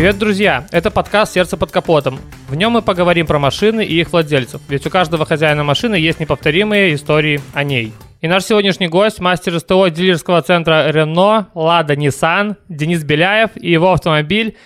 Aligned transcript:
Привет, 0.00 0.16
друзья! 0.16 0.66
Это 0.72 0.90
подкаст 0.90 1.34
«Сердце 1.34 1.58
под 1.58 1.72
капотом». 1.72 2.18
В 2.48 2.54
нем 2.54 2.72
мы 2.72 2.80
поговорим 2.80 3.26
про 3.26 3.38
машины 3.38 3.84
и 3.84 4.00
их 4.00 4.12
владельцев, 4.12 4.62
ведь 4.66 4.86
у 4.86 4.90
каждого 4.90 5.26
хозяина 5.26 5.62
машины 5.62 5.96
есть 5.96 6.20
неповторимые 6.20 6.94
истории 6.94 7.38
о 7.52 7.64
ней. 7.64 7.92
И 8.22 8.26
наш 8.26 8.44
сегодняшний 8.44 8.88
гость, 8.88 9.20
мастер 9.20 9.60
СТО 9.60 9.88
дилерского 9.88 10.40
центра 10.40 10.90
Renault, 10.90 11.48
Lada 11.54 11.94
Nissan, 11.96 12.56
Денис 12.70 13.04
Беляев 13.04 13.50
и 13.56 13.72
его 13.72 13.92
автомобиль 13.92 14.56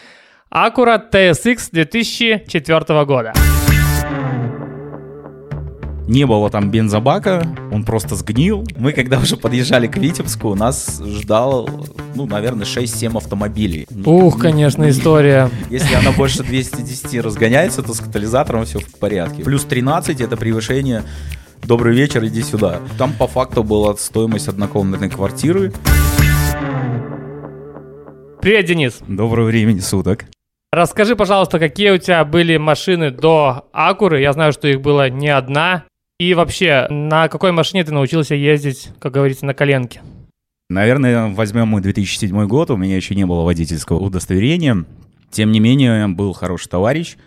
Acura 0.52 1.02
TSX 1.10 1.70
2004 1.72 3.04
года. 3.04 3.32
Не 6.06 6.26
было 6.26 6.50
там 6.50 6.70
бензобака, 6.70 7.46
он 7.72 7.84
просто 7.84 8.14
сгнил. 8.14 8.66
Мы, 8.76 8.92
когда 8.92 9.18
уже 9.18 9.36
подъезжали 9.36 9.86
к 9.86 9.96
Витебску, 9.96 10.54
нас 10.54 11.02
ждал, 11.02 11.68
ну, 12.14 12.26
наверное, 12.26 12.66
6-7 12.66 13.16
автомобилей. 13.16 13.86
Ух, 14.04 14.38
конечно, 14.38 14.88
история. 14.90 15.50
Если 15.70 15.94
она 15.94 16.12
больше 16.12 16.42
210 16.42 17.20
разгоняется, 17.20 17.82
то 17.82 17.94
с 17.94 18.00
катализатором 18.00 18.66
все 18.66 18.80
в 18.80 18.98
порядке. 18.98 19.42
Плюс 19.42 19.64
13 19.64 20.20
это 20.20 20.36
превышение 20.36 21.02
Добрый 21.66 21.96
вечер, 21.96 22.22
иди 22.26 22.42
сюда. 22.42 22.80
Там 22.98 23.14
по 23.14 23.26
факту 23.26 23.64
была 23.64 23.96
стоимость 23.96 24.48
однокомнатной 24.48 25.08
квартиры. 25.08 25.72
Привет, 28.42 28.66
Денис. 28.66 28.98
Доброго 29.08 29.46
времени 29.46 29.78
суток. 29.78 30.26
Расскажи, 30.70 31.16
пожалуйста, 31.16 31.58
какие 31.58 31.90
у 31.90 31.98
тебя 31.98 32.22
были 32.26 32.58
машины 32.58 33.10
до 33.10 33.64
Акуры? 33.72 34.20
Я 34.20 34.34
знаю, 34.34 34.52
что 34.52 34.68
их 34.68 34.82
было 34.82 35.08
не 35.08 35.28
одна. 35.28 35.84
И 36.18 36.34
вообще, 36.34 36.86
на 36.90 37.28
какой 37.28 37.52
машине 37.52 37.84
ты 37.84 37.92
научился 37.92 38.34
ездить, 38.34 38.90
как 39.00 39.12
говорится, 39.12 39.46
на 39.46 39.54
коленке? 39.54 40.00
Наверное, 40.70 41.34
возьмем 41.34 41.68
мы 41.68 41.80
2007 41.80 42.46
год, 42.46 42.70
у 42.70 42.76
меня 42.76 42.96
еще 42.96 43.14
не 43.14 43.26
было 43.26 43.42
водительского 43.42 43.98
удостоверения. 43.98 44.84
Тем 45.30 45.52
не 45.52 45.60
менее, 45.60 46.08
был 46.08 46.32
хороший 46.32 46.68
товарищ– 46.68 47.16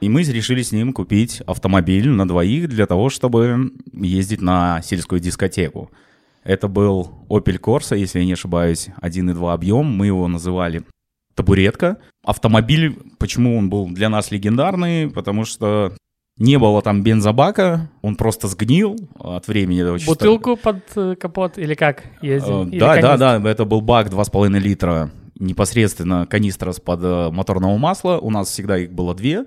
и 0.00 0.08
мы 0.08 0.22
решили 0.22 0.62
с 0.62 0.72
ним 0.72 0.92
купить 0.92 1.40
автомобиль 1.46 2.08
на 2.08 2.28
двоих 2.28 2.68
для 2.68 2.86
того, 2.86 3.08
чтобы 3.08 3.72
ездить 3.92 4.42
на 4.42 4.82
сельскую 4.82 5.20
дискотеку. 5.20 5.90
Это 6.44 6.68
был 6.68 7.24
Opel 7.28 7.58
Corsa, 7.58 7.96
если 7.96 8.20
я 8.20 8.24
не 8.24 8.34
ошибаюсь, 8.34 8.88
1.2 9.00 9.52
объем. 9.52 9.86
Мы 9.86 10.06
его 10.06 10.28
называли 10.28 10.82
табуретка. 11.34 11.98
Автомобиль, 12.24 12.96
почему 13.18 13.58
он 13.58 13.70
был 13.70 13.88
для 13.88 14.08
нас 14.08 14.30
легендарный? 14.30 15.10
Потому 15.10 15.44
что 15.44 15.94
не 16.38 16.58
было 16.58 16.82
там 16.82 17.02
бензобака, 17.02 17.90
он 18.02 18.16
просто 18.16 18.48
сгнил 18.48 18.96
от 19.18 19.48
времени. 19.48 20.04
Бутылку 20.06 20.56
под 20.56 20.82
э, 20.96 21.14
капот 21.18 21.58
или 21.58 21.74
как 21.74 22.04
ездил? 22.20 22.64
Э, 22.64 22.78
да, 22.78 23.00
да, 23.00 23.38
да, 23.38 23.50
это 23.50 23.64
был 23.64 23.80
бак 23.80 24.08
2,5 24.08 24.58
литра, 24.58 25.10
непосредственно 25.38 26.26
канистра 26.26 26.72
с-под 26.72 27.00
э, 27.02 27.30
моторного 27.30 27.76
масла. 27.78 28.18
У 28.18 28.30
нас 28.30 28.48
всегда 28.48 28.78
их 28.78 28.92
было 28.92 29.14
две. 29.14 29.44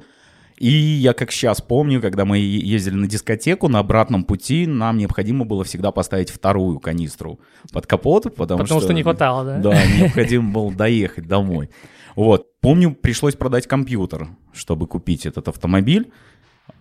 И 0.58 0.68
я 0.68 1.14
как 1.14 1.31
сейчас 1.31 1.62
помню, 1.62 2.02
когда 2.02 2.26
мы 2.26 2.40
ездили 2.40 2.96
на 2.96 3.08
дискотеку, 3.08 3.70
на 3.70 3.80
обратном 3.80 4.26
пути 4.26 4.68
нам 4.68 4.98
необходимо 4.98 5.46
было 5.46 5.64
всегда 5.64 5.92
поставить 5.92 6.30
вторую 6.30 6.80
канистру 6.80 7.40
под 7.72 7.88
капот, 7.88 8.36
потому, 8.36 8.64
потому 8.64 8.80
что... 8.81 8.88
что 8.88 8.94
не 8.94 9.03
хватало, 9.03 9.46
да? 9.46 9.58
Да, 9.59 9.86
необходимо 9.86 10.52
было 10.52 10.74
доехать 10.74 11.28
домой. 11.28 11.70
Вот. 12.16 12.48
Помню, 12.59 12.94
пришлось 12.94 13.36
продать 13.36 13.68
компьютер, 13.68 14.28
чтобы 14.52 14.88
купить 14.88 15.26
этот 15.26 15.48
автомобиль. 15.48 16.12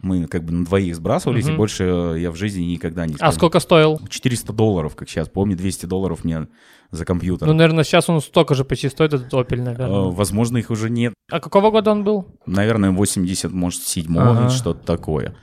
Мы 0.02 0.26
как 0.26 0.44
бы 0.44 0.52
на 0.52 0.64
двоих 0.64 0.96
сбрасывались, 0.96 1.46
угу. 1.46 1.52
и 1.52 1.56
больше 1.56 1.84
я 2.18 2.30
в 2.30 2.36
жизни 2.36 2.62
никогда 2.62 3.06
не... 3.06 3.14
А 3.18 3.32
сколько 3.32 3.60
стоил? 3.60 4.00
400 4.08 4.52
долларов, 4.52 4.96
как 4.96 5.08
сейчас 5.08 5.28
помню, 5.28 5.56
200 5.56 5.86
долларов 5.86 6.24
мне 6.24 6.48
за 6.90 7.04
компьютер. 7.04 7.46
Ну, 7.46 7.54
наверное, 7.54 7.84
сейчас 7.84 8.08
он 8.08 8.20
столько 8.20 8.54
же 8.54 8.64
почти 8.64 8.88
стоит, 8.88 9.12
этот 9.12 9.32
Opel, 9.32 9.62
наверное. 9.62 10.10
Э, 10.10 10.10
возможно, 10.10 10.58
их 10.58 10.70
уже 10.70 10.88
нет. 10.90 11.14
А 11.30 11.40
какого 11.40 11.70
года 11.70 11.90
он 11.90 12.04
был? 12.04 12.26
Наверное, 12.46 12.90
80, 12.90 13.52
может, 13.52 13.82
7 13.82 14.18
ага. 14.18 14.50
что-то 14.50 14.84
такое. 14.84 15.34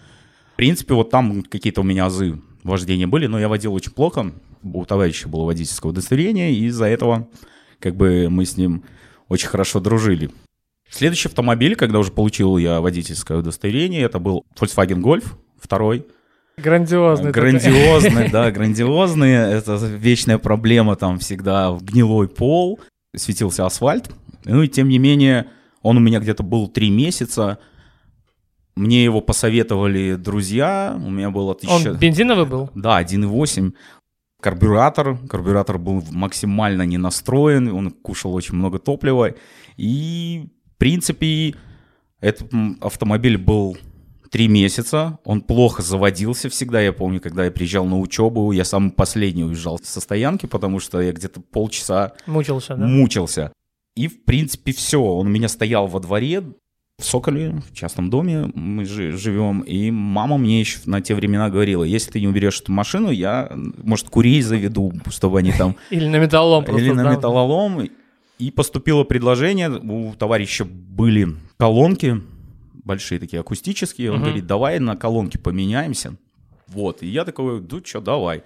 В 0.53 0.55
принципе, 0.55 0.93
вот 0.93 1.09
там 1.09 1.43
какие-то 1.43 1.81
у 1.81 1.83
меня 1.83 2.05
азы 2.05 2.41
вождения 2.63 3.07
были, 3.07 3.27
но 3.27 3.39
я 3.39 3.47
водил 3.47 3.73
очень 3.73 3.91
плохо. 3.91 4.31
У 4.63 4.85
товарища 4.85 5.27
было 5.27 5.43
водительское 5.43 5.91
удостоверение, 5.91 6.53
и 6.53 6.65
из-за 6.65 6.85
этого 6.85 7.27
как 7.79 7.95
бы 7.95 8.27
мы 8.29 8.45
с 8.45 8.57
ним 8.57 8.83
очень 9.27 9.47
хорошо 9.47 9.79
дружили. 9.79 10.31
Следующий 10.89 11.27
автомобиль, 11.27 11.75
когда 11.75 11.99
уже 11.99 12.11
получил 12.11 12.57
я 12.57 12.79
водительское 12.79 13.37
удостоверение, 13.37 14.03
это 14.03 14.19
был 14.19 14.45
Volkswagen 14.59 15.01
Golf, 15.01 15.25
второй. 15.59 16.05
Грандиозный. 16.57 17.31
Грандиозный, 17.31 18.29
да, 18.29 18.51
грандиозный. 18.53 19.31
Это 19.31 19.75
вечная 19.75 20.37
проблема, 20.37 20.95
там 20.95 21.19
всегда 21.19 21.77
гнилой 21.81 22.27
пол, 22.27 22.79
светился 23.15 23.65
асфальт. 23.65 24.09
Ну 24.45 24.61
и 24.61 24.67
тем 24.67 24.87
не 24.87 24.99
менее, 24.99 25.47
он 25.81 25.97
у 25.97 25.99
меня 25.99 26.19
где-то 26.19 26.43
был 26.43 26.67
три 26.67 26.89
месяца. 26.89 27.59
Мне 28.75 29.03
его 29.03 29.21
посоветовали 29.21 30.15
друзья, 30.15 30.99
у 31.03 31.09
меня 31.09 31.29
было 31.29 31.55
тысяча... 31.55 31.91
Он 31.91 31.97
бензиновый 31.97 32.45
был? 32.45 32.69
Да, 32.75 33.01
1.8. 33.01 33.73
Карбюратор, 34.41 35.17
карбюратор 35.29 35.77
был 35.77 36.03
максимально 36.11 36.83
не 36.83 36.97
настроен, 36.97 37.69
он 37.69 37.91
кушал 37.91 38.33
очень 38.33 38.55
много 38.55 38.79
топлива. 38.79 39.33
И, 39.77 40.49
в 40.54 40.54
принципе, 40.85 41.55
этот 42.21 42.47
автомобиль 42.79 43.39
был 43.39 43.75
три 44.29 44.47
месяца. 44.47 45.17
Он 45.25 45.41
плохо 45.41 45.81
заводился 45.81 46.47
всегда. 46.47 46.79
Я 46.79 46.93
помню, 46.93 47.19
когда 47.19 47.45
я 47.45 47.49
приезжал 47.49 47.85
на 47.85 47.97
учебу, 47.97 48.51
я 48.51 48.63
самый 48.63 48.91
последний 48.91 49.43
уезжал 49.43 49.79
со 49.81 49.99
стоянки, 49.99 50.45
потому 50.45 50.79
что 50.79 51.01
я 51.01 51.11
где-то 51.11 51.41
полчаса 51.41 52.13
мучился. 52.27 52.75
Да? 52.75 52.85
Мучился. 52.85 53.51
И, 53.95 54.07
в 54.07 54.25
принципе, 54.25 54.73
все. 54.73 55.01
Он 55.01 55.25
у 55.25 55.29
меня 55.29 55.47
стоял 55.47 55.87
во 55.87 55.99
дворе, 55.99 56.43
в 56.99 57.03
Соколе, 57.03 57.55
в 57.67 57.73
частном 57.73 58.11
доме 58.11 58.51
мы 58.53 58.85
живем, 58.85 59.61
и 59.61 59.89
мама 59.89 60.37
мне 60.37 60.59
еще 60.59 60.77
на 60.85 61.01
те 61.01 61.15
времена 61.15 61.49
говорила, 61.49 61.83
если 61.83 62.11
ты 62.11 62.21
не 62.21 62.27
уберешь 62.27 62.61
эту 62.61 62.71
машину, 62.71 63.09
я, 63.09 63.51
может, 63.83 64.09
курей 64.09 64.41
заведу, 64.41 64.93
чтобы 65.09 65.39
они 65.39 65.51
там... 65.51 65.75
Или 65.89 66.07
на 66.07 66.17
металлолом 66.17 66.63
Или 66.77 66.91
на 66.91 67.11
металлолом. 67.11 67.89
И 68.37 68.51
поступило 68.51 69.03
предложение, 69.03 69.69
у 69.69 70.13
товарища 70.13 70.65
были 70.65 71.29
колонки, 71.57 72.21
большие 72.73 73.19
такие 73.19 73.39
акустические. 73.39 74.11
Он 74.11 74.17
uh-huh. 74.17 74.23
говорит, 74.23 74.45
давай 74.47 74.79
на 74.79 74.95
колонки 74.95 75.37
поменяемся. 75.37 76.15
Вот, 76.67 77.01
и 77.01 77.07
я 77.07 77.25
такой, 77.25 77.61
ну 77.61 77.81
что, 77.83 78.01
давай. 78.01 78.43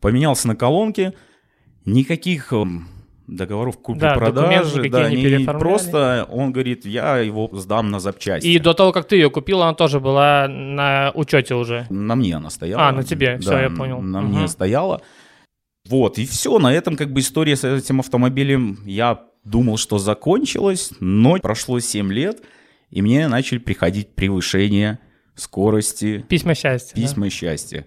Поменялся 0.00 0.48
на 0.48 0.56
колонки, 0.56 1.12
никаких 1.84 2.52
эм, 2.52 2.88
договоров 3.28 3.78
купли-продажи, 3.78 4.88
да, 4.88 5.10
не, 5.10 5.22
не 5.22 5.44
просто 5.44 6.26
он 6.30 6.52
говорит, 6.52 6.86
я 6.86 7.18
его 7.18 7.48
сдам 7.52 7.90
на 7.90 8.00
запчасти. 8.00 8.46
И 8.46 8.58
до 8.58 8.74
того, 8.74 8.92
как 8.92 9.06
ты 9.06 9.16
ее 9.16 9.30
купил, 9.30 9.62
она 9.62 9.74
тоже 9.74 10.00
была 10.00 10.48
на 10.48 11.12
учете 11.14 11.54
уже? 11.54 11.86
На 11.90 12.14
мне 12.14 12.36
она 12.36 12.50
стояла. 12.50 12.88
А, 12.88 12.92
на 12.92 13.04
тебе, 13.04 13.36
да, 13.36 13.40
все, 13.40 13.58
я 13.58 13.70
понял. 13.70 14.00
На 14.00 14.20
угу. 14.20 14.28
мне 14.28 14.48
стояла. 14.48 15.02
Вот, 15.88 16.18
и 16.18 16.26
все, 16.26 16.58
на 16.58 16.72
этом 16.72 16.96
как 16.96 17.12
бы 17.12 17.20
история 17.20 17.56
с 17.56 17.64
этим 17.64 18.00
автомобилем, 18.00 18.78
я 18.84 19.24
думал, 19.44 19.78
что 19.78 19.98
закончилась, 19.98 20.90
но 21.00 21.38
прошло 21.38 21.80
7 21.80 22.12
лет, 22.12 22.42
и 22.90 23.00
мне 23.00 23.26
начали 23.28 23.58
приходить 23.58 24.14
превышения 24.14 25.00
скорости. 25.34 26.24
Письма 26.28 26.54
счастья. 26.54 26.94
Письма 26.94 27.24
да? 27.26 27.30
счастья. 27.30 27.86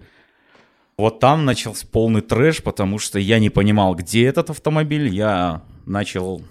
Вот 0.98 1.20
там 1.20 1.44
начался 1.44 1.86
полный 1.86 2.20
трэш, 2.20 2.62
потому 2.62 2.98
что 2.98 3.18
я 3.18 3.38
не 3.38 3.50
понимал, 3.50 3.94
где 3.94 4.26
этот 4.26 4.50
автомобиль. 4.50 5.08
Я 5.08 5.62
начал 5.86 6.42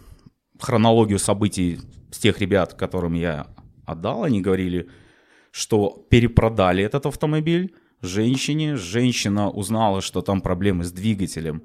хронологию 0.60 1.20
событий 1.20 1.80
с 2.12 2.18
тех 2.18 2.40
ребят, 2.40 2.74
которым 2.74 3.14
я 3.14 3.48
отдал. 3.86 4.24
Они 4.24 4.42
говорили, 4.42 4.90
что 5.52 6.06
перепродали 6.10 6.84
этот 6.84 7.06
автомобиль 7.06 7.76
женщине. 8.02 8.76
Женщина 8.76 9.50
узнала, 9.50 10.02
что 10.02 10.22
там 10.22 10.42
проблемы 10.42 10.84
с 10.84 10.92
двигателем. 10.92 11.64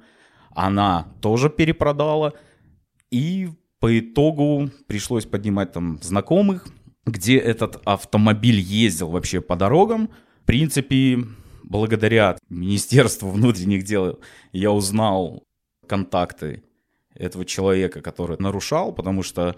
Она 0.50 1.12
тоже 1.20 1.50
перепродала. 1.50 2.34
И 3.10 3.48
по 3.80 3.98
итогу 3.98 4.70
пришлось 4.86 5.26
поднимать 5.26 5.72
там 5.72 5.98
знакомых, 6.02 6.66
где 7.04 7.38
этот 7.38 7.80
автомобиль 7.84 8.58
ездил 8.58 9.10
вообще 9.10 9.40
по 9.40 9.56
дорогам. 9.56 10.10
В 10.42 10.46
принципе, 10.46 11.18
благодаря 11.62 12.36
Министерству 12.48 13.30
внутренних 13.30 13.84
дел 13.84 14.18
я 14.52 14.72
узнал 14.72 15.42
контакты 15.86 16.62
этого 17.14 17.44
человека, 17.44 18.00
который 18.00 18.36
нарушал, 18.38 18.92
потому 18.92 19.22
что 19.22 19.56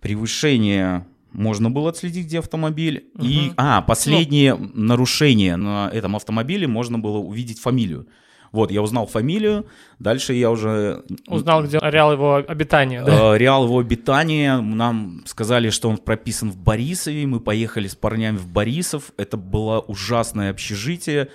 превышение 0.00 1.06
можно 1.38 1.70
было 1.70 1.90
отследить, 1.90 2.26
где 2.26 2.40
автомобиль. 2.40 3.10
Угу. 3.14 3.24
И, 3.24 3.52
а, 3.56 3.80
последнее 3.80 4.54
ну. 4.54 4.70
нарушение 4.74 5.56
на 5.56 5.88
этом 5.92 6.16
автомобиле 6.16 6.66
можно 6.66 6.98
было 6.98 7.18
увидеть 7.18 7.60
фамилию. 7.60 8.08
Вот, 8.50 8.70
я 8.70 8.80
узнал 8.80 9.06
фамилию, 9.06 9.66
дальше 9.98 10.32
я 10.32 10.50
уже... 10.50 11.04
Узнал, 11.26 11.64
где 11.64 11.78
реал 11.82 12.12
его 12.12 12.36
обитания, 12.36 13.04
да? 13.04 13.34
Э, 13.34 13.38
реал 13.38 13.64
его 13.64 13.78
обитания, 13.78 14.58
нам 14.58 15.22
сказали, 15.26 15.68
что 15.68 15.90
он 15.90 15.98
прописан 15.98 16.50
в 16.50 16.56
Борисове, 16.56 17.26
мы 17.26 17.40
поехали 17.40 17.88
с 17.88 17.94
парнями 17.94 18.38
в 18.38 18.48
Борисов, 18.48 19.12
это 19.18 19.36
было 19.36 19.80
ужасное 19.80 20.50
общежитие, 20.50 21.28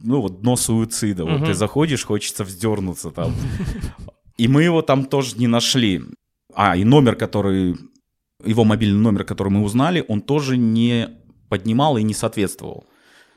ну 0.00 0.20
вот 0.20 0.40
дно 0.40 0.56
суицида, 0.56 1.24
угу. 1.24 1.36
вот 1.36 1.46
ты 1.46 1.54
заходишь, 1.54 2.04
хочется 2.04 2.42
вздернуться 2.42 3.12
там. 3.12 3.32
И 4.36 4.48
мы 4.48 4.64
его 4.64 4.82
там 4.82 5.04
тоже 5.04 5.36
не 5.36 5.46
нашли. 5.46 6.02
А, 6.54 6.76
и 6.76 6.84
номер, 6.84 7.14
который 7.14 7.76
его 8.44 8.64
мобильный 8.64 9.00
номер, 9.00 9.24
который 9.24 9.48
мы 9.48 9.62
узнали, 9.62 10.04
он 10.06 10.20
тоже 10.20 10.56
не 10.56 11.08
поднимал 11.48 11.96
и 11.96 12.02
не 12.02 12.14
соответствовал 12.14 12.84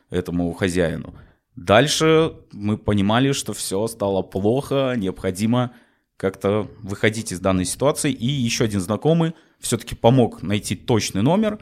этому 0.10 0.52
хозяину. 0.54 1.16
Дальше 1.56 2.34
мы 2.52 2.78
понимали, 2.78 3.32
что 3.32 3.54
все 3.54 3.88
стало 3.88 4.22
плохо, 4.22 4.94
необходимо 4.98 5.72
как-то 6.18 6.68
выходить 6.82 7.32
из 7.32 7.40
данной 7.40 7.66
ситуации. 7.66 8.12
И 8.12 8.28
еще 8.28 8.66
один 8.66 8.80
знакомый 8.80 9.34
все-таки 9.60 9.96
помог 9.96 10.44
найти 10.44 10.76
точный 10.76 11.24
номер. 11.24 11.60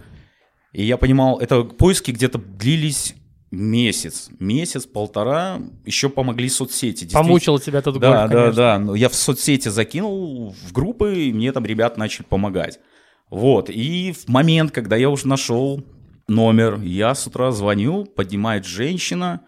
И 0.73 0.83
я 0.83 0.97
понимал, 0.97 1.39
это 1.39 1.63
поиски 1.63 2.11
где-то 2.11 2.37
длились 2.37 3.15
месяц, 3.51 4.29
месяц, 4.39 4.85
полтора, 4.85 5.59
еще 5.85 6.09
помогли 6.09 6.49
соцсети. 6.49 7.09
Помучил 7.11 7.57
тебя 7.57 7.79
этот 7.79 7.97
да, 7.99 8.27
гольф, 8.27 8.31
Да, 8.31 8.51
да, 8.51 8.79
да. 8.79 8.95
Я 8.95 9.09
в 9.09 9.15
соцсети 9.15 9.69
закинул 9.69 10.51
в 10.51 10.71
группы, 10.71 11.15
и 11.15 11.33
мне 11.33 11.51
там 11.51 11.65
ребят 11.65 11.97
начали 11.97 12.25
помогать. 12.25 12.79
Вот, 13.29 13.69
и 13.69 14.11
в 14.11 14.27
момент, 14.27 14.71
когда 14.71 14.95
я 14.95 15.09
уже 15.09 15.27
нашел 15.27 15.83
номер, 16.27 16.79
я 16.81 17.13
с 17.13 17.27
утра 17.27 17.51
звоню, 17.51 18.05
поднимает 18.05 18.65
женщина, 18.65 19.41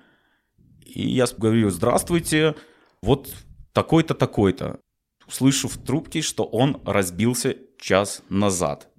и 0.85 1.07
я 1.07 1.25
говорю, 1.37 1.69
здравствуйте, 1.69 2.55
вот 3.01 3.33
такой-то, 3.73 4.13
такой-то. 4.13 4.79
Слышу 5.27 5.67
в 5.67 5.77
трубке, 5.77 6.21
что 6.21 6.43
он 6.43 6.81
разбился 6.85 7.55
час 7.79 8.21
назад. 8.29 8.89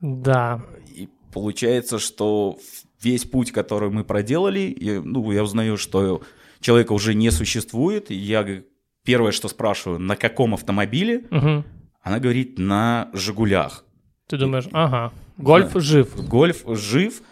Да. 0.00 0.64
И 0.88 1.08
получается, 1.32 1.98
что 1.98 2.58
весь 3.00 3.24
путь, 3.24 3.52
который 3.52 3.90
мы 3.90 4.04
проделали, 4.04 4.74
я, 4.80 5.00
ну, 5.02 5.30
я 5.30 5.44
узнаю, 5.44 5.76
что 5.76 6.22
человека 6.60 6.92
уже 6.92 7.14
не 7.14 7.30
существует. 7.30 8.10
Я 8.10 8.62
первое, 9.04 9.32
что 9.32 9.48
спрашиваю, 9.48 10.00
на 10.00 10.16
каком 10.16 10.54
автомобиле? 10.54 11.26
Угу. 11.30 11.64
Она 12.02 12.18
говорит, 12.18 12.58
на 12.58 13.10
«Жигулях». 13.12 13.83
Ты 14.28 14.38
думаешь, 14.38 14.68
ага, 14.72 15.12
гольф 15.36 15.74
да. 15.74 15.80
жив. 15.80 16.28
Гольф 16.28 16.64
жив. 16.66 17.22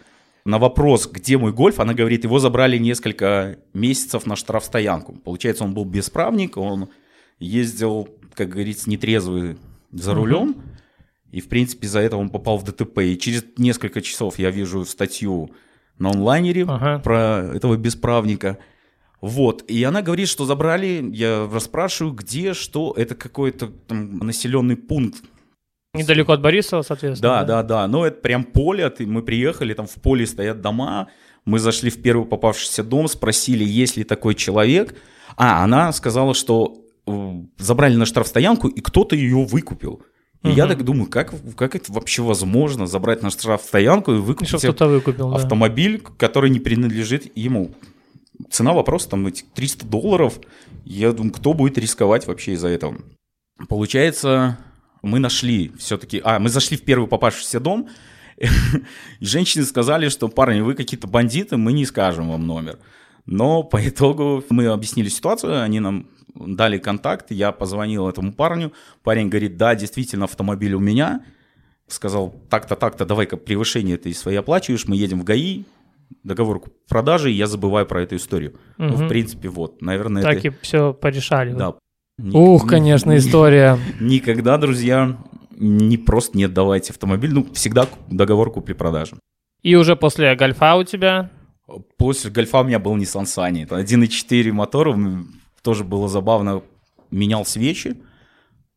На 0.45 0.59
вопрос, 0.59 1.07
где 1.07 1.39
мой 1.39 1.53
гольф, 1.53 1.79
она 1.79 1.95
говорит, 1.95 2.25
его 2.25 2.41
забрали 2.41 2.77
несколько 2.77 3.59
месяцев 3.75 4.27
на 4.27 4.35
штрафстоянку. 4.35 5.13
Получается, 5.13 5.63
он 5.63 5.73
был 5.73 5.85
бесправник, 5.85 6.57
он 6.57 6.89
ездил, 7.39 8.09
как 8.35 8.49
говорится, 8.49 8.91
нетрезвый 8.91 9.57
за 9.93 10.15
рулем. 10.15 10.51
Угу. 10.51 10.63
И, 11.31 11.41
в 11.41 11.49
принципе, 11.49 11.87
за 11.87 12.01
это 12.01 12.17
он 12.17 12.29
попал 12.29 12.59
в 12.59 12.65
ДТП. 12.65 12.99
И 12.99 13.19
через 13.19 13.45
несколько 13.57 14.03
часов 14.03 14.39
я 14.39 14.51
вижу 14.51 14.85
статью 14.85 15.51
на 15.99 16.11
онлайнере 16.11 16.65
ага. 16.69 16.99
про 16.99 17.53
этого 17.55 17.77
бесправника. 17.77 18.59
Вот, 19.21 19.63
и 19.69 19.85
она 19.85 20.03
говорит, 20.03 20.29
что 20.29 20.45
забрали, 20.45 21.09
я 21.13 21.49
расспрашиваю, 21.49 22.13
где, 22.13 22.55
что, 22.55 22.93
это 22.97 23.15
какой-то 23.15 23.69
там 23.69 24.19
населенный 24.19 24.77
пункт. 24.77 25.23
Недалеко 25.95 26.33
от 26.33 26.41
Борисова, 26.41 26.81
соответственно. 26.81 27.31
Да, 27.31 27.45
да, 27.45 27.63
да, 27.63 27.81
да, 27.83 27.89
но 27.89 28.07
это 28.07 28.19
прям 28.21 28.45
поле, 28.45 28.89
ты, 28.89 29.07
мы 29.07 29.23
приехали, 29.23 29.75
там 29.75 29.87
в 29.87 29.95
поле 29.97 30.27
стоят 30.27 30.63
дома, 30.63 31.09
мы 31.45 31.59
зашли 31.59 31.91
в 31.91 32.01
первый 32.01 32.27
попавшийся 32.27 32.83
дом, 32.83 33.09
спросили, 33.09 33.63
есть 33.63 33.99
ли 33.99 34.05
такой 34.05 34.35
человек, 34.35 34.95
а, 35.37 35.63
она 35.63 35.93
сказала, 35.93 36.33
что 36.33 36.83
э, 37.07 37.33
забрали 37.59 37.97
на 37.97 38.07
штрафстоянку, 38.07 38.69
и 38.69 38.81
кто-то 38.81 39.17
ее 39.17 39.45
выкупил. 39.45 40.03
И 40.43 40.49
угу. 40.49 40.57
я 40.57 40.67
так 40.67 40.83
думаю, 40.83 41.11
как, 41.11 41.35
как 41.57 41.77
это 41.77 41.93
вообще 41.93 42.23
возможно 42.23 42.87
забрать 42.87 43.23
на 43.23 43.29
штрафстоянку 43.29 44.15
и 44.15 44.19
выкупить 44.19 44.61
кто-то 44.61 44.89
выкупил, 44.89 45.35
автомобиль, 45.35 46.03
да. 46.03 46.11
который 46.17 46.49
не 46.49 46.59
принадлежит 46.59 47.37
ему. 47.37 47.75
Цена 48.51 48.73
вопроса 48.73 49.11
там 49.11 49.27
эти 49.27 49.45
300 49.55 49.87
долларов. 49.87 50.41
Я 50.85 51.13
думаю, 51.13 51.35
кто 51.35 51.53
будет 51.53 51.77
рисковать 51.77 52.27
вообще 52.27 52.53
из-за 52.53 52.69
этого? 52.69 52.97
Получается, 53.69 54.59
мы 55.03 55.19
нашли 55.19 55.73
все-таки... 55.79 56.21
А, 56.25 56.39
мы 56.39 56.49
зашли 56.49 56.77
в 56.77 56.83
первый 56.83 57.09
попавшийся 57.09 57.61
дом, 57.61 57.89
и 58.37 58.47
женщины 59.21 59.65
сказали, 59.65 60.09
что, 60.09 60.29
парни, 60.29 60.61
вы 60.61 60.75
какие-то 60.75 61.07
бандиты, 61.07 61.57
мы 61.57 61.73
не 61.73 61.85
скажем 61.85 62.31
вам 62.31 62.47
номер. 62.47 62.79
Но 63.27 63.63
по 63.63 63.87
итогу 63.87 64.45
мы 64.49 64.67
объяснили 64.67 65.09
ситуацию, 65.09 65.63
они 65.63 65.81
нам 65.81 66.09
дали 66.35 66.79
контакт, 66.79 67.31
я 67.31 67.53
позвонил 67.53 68.09
этому 68.09 68.33
парню, 68.33 68.73
парень 69.03 69.29
говорит, 69.29 69.57
да, 69.57 69.75
действительно, 69.75 70.25
автомобиль 70.25 70.75
у 70.75 70.81
меня, 70.81 71.25
сказал, 71.89 72.35
так-то, 72.49 72.75
так-то, 72.75 73.05
давай-ка 73.05 73.37
превышение 73.37 73.97
ты 73.97 74.13
свои 74.15 74.37
оплачиваешь, 74.37 74.87
мы 74.87 74.97
едем 74.97 75.21
в 75.21 75.25
ГАИ, 75.25 75.65
договор 76.25 76.63
продажи, 76.89 77.31
и 77.31 77.35
я 77.35 77.47
забываю 77.47 77.87
про 77.87 78.03
эту 78.03 78.17
историю. 78.17 78.53
Угу. 78.79 78.87
Ну, 78.87 78.95
в 78.95 79.09
принципе, 79.09 79.49
вот, 79.49 79.83
наверное, 79.83 80.23
так 80.23 80.39
это... 80.39 80.49
и 80.49 80.51
все 80.63 80.93
порешали. 80.93 81.53
Да. 81.53 81.75
Ник... 82.19 82.35
Ух, 82.35 82.67
конечно, 82.67 83.17
история. 83.17 83.79
Никогда, 84.01 84.59
друзья, 84.59 85.17
не 85.51 85.97
просто 85.97 86.37
не 86.37 86.45
отдавайте 86.45 86.93
автомобиль, 86.93 87.33
ну, 87.33 87.47
всегда 87.55 87.89
договор 88.09 88.53
купли-продажи. 88.53 89.17
И 89.63 89.77
уже 89.77 89.97
после 89.97 90.35
гольфа 90.35 90.75
у 90.77 90.85
тебя? 90.85 91.31
После 91.97 92.31
гольфа 92.31 92.61
у 92.61 92.65
меня 92.65 92.79
был 92.79 92.97
Nissan 92.97 93.25
Sunny. 93.25 93.65
Это 93.65 93.79
1.4 93.81 94.53
мотор, 94.53 94.97
тоже 95.63 95.85
было 95.85 96.09
забавно, 96.09 96.63
менял 97.11 97.45
свечи, 97.45 97.97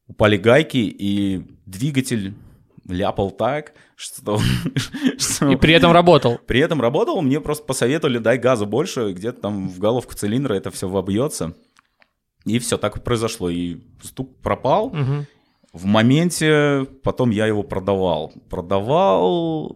упали 0.07 0.37
гайки, 0.37 0.77
и 0.77 1.43
двигатель 1.65 2.35
ляпал 2.87 3.31
так, 3.31 3.73
что... 3.95 4.39
что... 5.17 5.49
И 5.49 5.55
при 5.55 5.73
этом 5.73 5.91
работал. 5.91 6.39
При 6.45 6.59
этом 6.59 6.81
работал, 6.81 7.21
мне 7.21 7.41
просто 7.41 7.65
посоветовали, 7.65 8.19
дай 8.19 8.37
газа 8.37 8.65
больше, 8.65 9.11
где-то 9.13 9.41
там 9.41 9.67
в 9.69 9.79
головку 9.79 10.13
цилиндра 10.13 10.53
это 10.53 10.71
все 10.71 10.87
вобьется. 10.87 11.55
И 12.45 12.59
все, 12.59 12.77
так 12.77 12.97
и 12.97 12.99
произошло. 12.99 13.49
И 13.49 13.77
стук 14.01 14.37
пропал. 14.37 14.87
Угу. 14.87 15.25
В 15.73 15.85
моменте 15.85 16.87
потом 17.03 17.31
я 17.31 17.47
его 17.47 17.63
продавал. 17.63 18.33
Продавал 18.49 19.75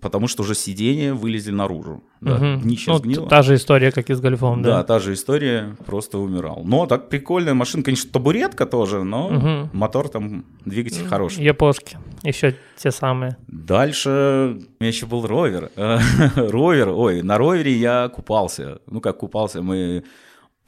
потому 0.00 0.28
что 0.28 0.42
уже 0.42 0.54
сиденья 0.54 1.14
вылезли 1.14 1.50
наружу. 1.50 2.02
Да, 2.20 2.36
угу. 2.36 2.62
Днище 2.62 2.90
ну, 2.90 2.98
сгнило. 2.98 3.28
Та 3.28 3.42
же 3.42 3.54
история, 3.54 3.92
как 3.92 4.10
и 4.10 4.14
с 4.14 4.20
гольфом, 4.20 4.62
да? 4.62 4.78
Да, 4.78 4.84
та 4.84 4.98
же 4.98 5.12
история, 5.12 5.76
просто 5.86 6.18
умирал. 6.18 6.62
Но 6.64 6.86
так 6.86 7.08
прикольная 7.08 7.54
машина, 7.54 7.82
конечно, 7.82 8.10
табуретка 8.10 8.66
тоже, 8.66 9.04
но 9.04 9.28
угу. 9.28 9.70
мотор 9.72 10.08
там, 10.08 10.44
двигатель 10.64 11.06
хороший. 11.06 11.44
Япошки, 11.44 11.98
еще 12.22 12.56
те 12.76 12.90
самые. 12.90 13.36
Дальше 13.46 14.10
у 14.10 14.82
меня 14.82 14.88
еще 14.88 15.06
был 15.06 15.26
ровер. 15.26 15.70
ровер, 15.76 16.88
ой, 16.88 17.22
на 17.22 17.38
ровере 17.38 17.72
я 17.72 18.08
купался. 18.08 18.80
Ну, 18.86 19.00
как 19.00 19.18
купался, 19.18 19.62
мы 19.62 20.04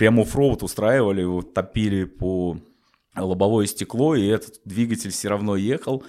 прямо 0.03 0.23
оффроуд 0.23 0.65
устраивали, 0.65 1.23
вот, 1.23 1.55
топили 1.55 2.03
по 2.03 2.59
лобовое 3.17 3.67
стекло, 3.67 4.17
и 4.17 4.27
этот 4.27 4.55
двигатель 4.65 5.13
все 5.13 5.29
равно 5.29 5.55
ехал. 5.55 6.03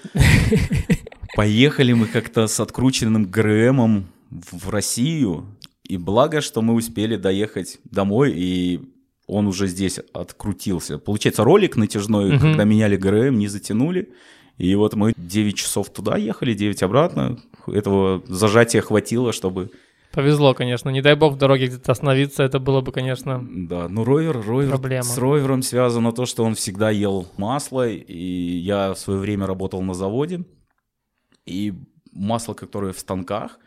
Поехали 1.36 1.94
мы 1.94 2.08
как-то 2.08 2.48
с 2.48 2.60
открученным 2.60 3.26
ГРМом 3.26 4.08
в 4.32 4.72
Россию, 4.72 5.46
и 5.84 5.98
благо, 5.98 6.42
что 6.42 6.64
мы 6.64 6.74
успели 6.74 7.18
доехать 7.18 7.78
домой, 7.84 8.34
и 8.36 8.82
он 9.28 9.46
уже 9.46 9.68
здесь 9.68 10.00
открутился. 10.12 10.98
Получается, 10.98 11.44
ролик 11.44 11.76
натяжной, 11.76 12.32
угу. 12.32 12.40
когда 12.40 12.64
меняли 12.64 12.96
ГРМ, 12.96 13.38
не 13.38 13.48
затянули. 13.48 14.12
И 14.58 14.74
вот 14.74 14.96
мы 14.96 15.14
9 15.16 15.56
часов 15.56 15.94
туда 15.94 16.18
ехали, 16.18 16.56
9 16.56 16.82
обратно. 16.82 17.38
Этого 17.68 18.24
зажатия 18.28 18.82
хватило, 18.82 19.32
чтобы... 19.32 19.70
Повезло, 20.14 20.54
конечно. 20.54 20.90
Не 20.90 21.02
дай 21.02 21.16
бог 21.16 21.34
в 21.34 21.38
дороге 21.38 21.66
где-то 21.68 21.92
остановиться, 21.92 22.44
это 22.44 22.60
было 22.60 22.82
бы, 22.82 22.92
конечно, 22.92 23.44
Да, 23.44 23.90
ну 23.90 24.04
ровер, 24.04 24.40
ровер 24.46 24.70
проблема. 24.70 25.04
с 25.04 25.18
ровером 25.18 25.64
связано 25.64 26.12
то, 26.12 26.28
что 26.28 26.44
он 26.44 26.54
всегда 26.54 26.92
ел 26.92 27.28
масло, 27.38 27.90
и 27.90 28.58
я 28.58 28.94
в 28.94 29.00
свое 29.00 29.20
время 29.20 29.48
работал 29.48 29.82
на 29.82 29.96
заводе, 29.96 30.46
и 31.48 31.74
масло, 32.12 32.54
которое 32.54 32.94
в 32.94 33.00
станках 33.00 33.58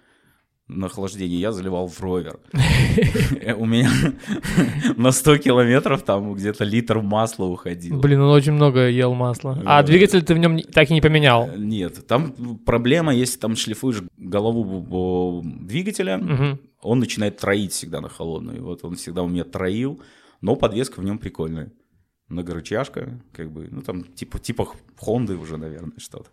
на 0.68 0.86
охлаждение, 0.86 1.38
я 1.38 1.52
заливал 1.52 1.86
в 1.86 2.00
ровер. 2.00 2.40
У 3.56 3.66
меня 3.66 3.90
на 4.96 5.12
100 5.12 5.38
километров 5.38 6.02
там 6.02 6.34
где-то 6.34 6.64
литр 6.64 7.00
масла 7.00 7.44
уходил. 7.44 8.00
Блин, 8.00 8.20
он 8.20 8.30
очень 8.30 8.52
много 8.52 8.88
ел 8.88 9.14
масла. 9.14 9.62
А 9.64 9.82
двигатель 9.82 10.22
ты 10.24 10.34
в 10.34 10.38
нем 10.38 10.60
так 10.60 10.90
и 10.90 10.94
не 10.94 11.00
поменял? 11.00 11.48
Нет, 11.56 12.06
там 12.06 12.32
проблема, 12.64 13.14
если 13.14 13.38
там 13.38 13.54
шлифуешь 13.54 14.02
голову 14.16 15.42
двигателя, 15.44 16.58
он 16.82 16.98
начинает 16.98 17.38
троить 17.38 17.72
всегда 17.72 18.00
на 18.00 18.08
холодную. 18.08 18.64
Вот 18.64 18.84
он 18.84 18.96
всегда 18.96 19.22
у 19.22 19.28
меня 19.28 19.44
троил, 19.44 20.02
но 20.40 20.56
подвеска 20.56 21.00
в 21.00 21.04
нем 21.04 21.18
прикольная. 21.18 21.72
Многорычажка, 22.28 23.20
как 23.32 23.52
бы, 23.52 23.68
ну 23.70 23.82
там 23.82 24.02
типа, 24.02 24.40
типа 24.40 24.68
Хонды 24.98 25.36
уже, 25.36 25.58
наверное, 25.58 25.92
что-то. 25.98 26.28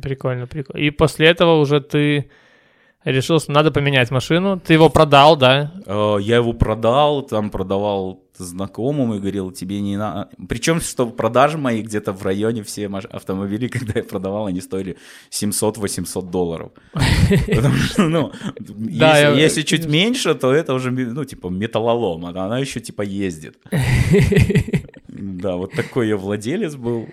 Прикольно, 0.00 0.46
прикольно. 0.46 0.84
И 0.84 0.90
после 0.90 1.26
этого 1.26 1.58
уже 1.58 1.80
ты 1.80 2.30
решил, 3.12 3.40
что 3.40 3.52
надо 3.52 3.70
поменять 3.70 4.10
машину. 4.10 4.60
Ты 4.60 4.74
его 4.74 4.88
продал, 4.88 5.36
да? 5.36 5.72
Э, 5.86 6.16
я 6.20 6.36
его 6.36 6.52
продал, 6.52 7.22
там 7.22 7.50
продавал 7.50 8.26
знакомым 8.38 9.14
и 9.14 9.18
говорил, 9.18 9.50
тебе 9.50 9.80
не 9.80 9.96
надо. 9.96 10.28
Причем, 10.48 10.80
что 10.80 11.06
продажи 11.06 11.58
мои 11.58 11.82
где-то 11.82 12.12
в 12.12 12.22
районе 12.22 12.62
все 12.62 12.86
автомобили, 12.86 13.68
когда 13.78 13.92
я 14.00 14.04
продавал, 14.04 14.46
они 14.46 14.60
стоили 14.60 14.96
700-800 15.30 16.30
долларов. 16.30 16.72
Потому 17.46 17.76
что, 17.76 18.08
ну, 18.08 18.32
если 18.68 19.62
чуть 19.62 19.86
меньше, 19.86 20.34
то 20.34 20.52
это 20.52 20.74
уже, 20.74 20.90
ну, 20.90 21.24
типа, 21.24 21.48
металлолом, 21.48 22.26
а 22.26 22.30
она 22.30 22.58
еще, 22.58 22.80
типа, 22.80 23.02
ездит. 23.02 23.56
Да, 25.18 25.56
вот 25.56 25.72
такой 25.72 26.08
я 26.08 26.16
владелец 26.18 26.74
был. 26.74 27.08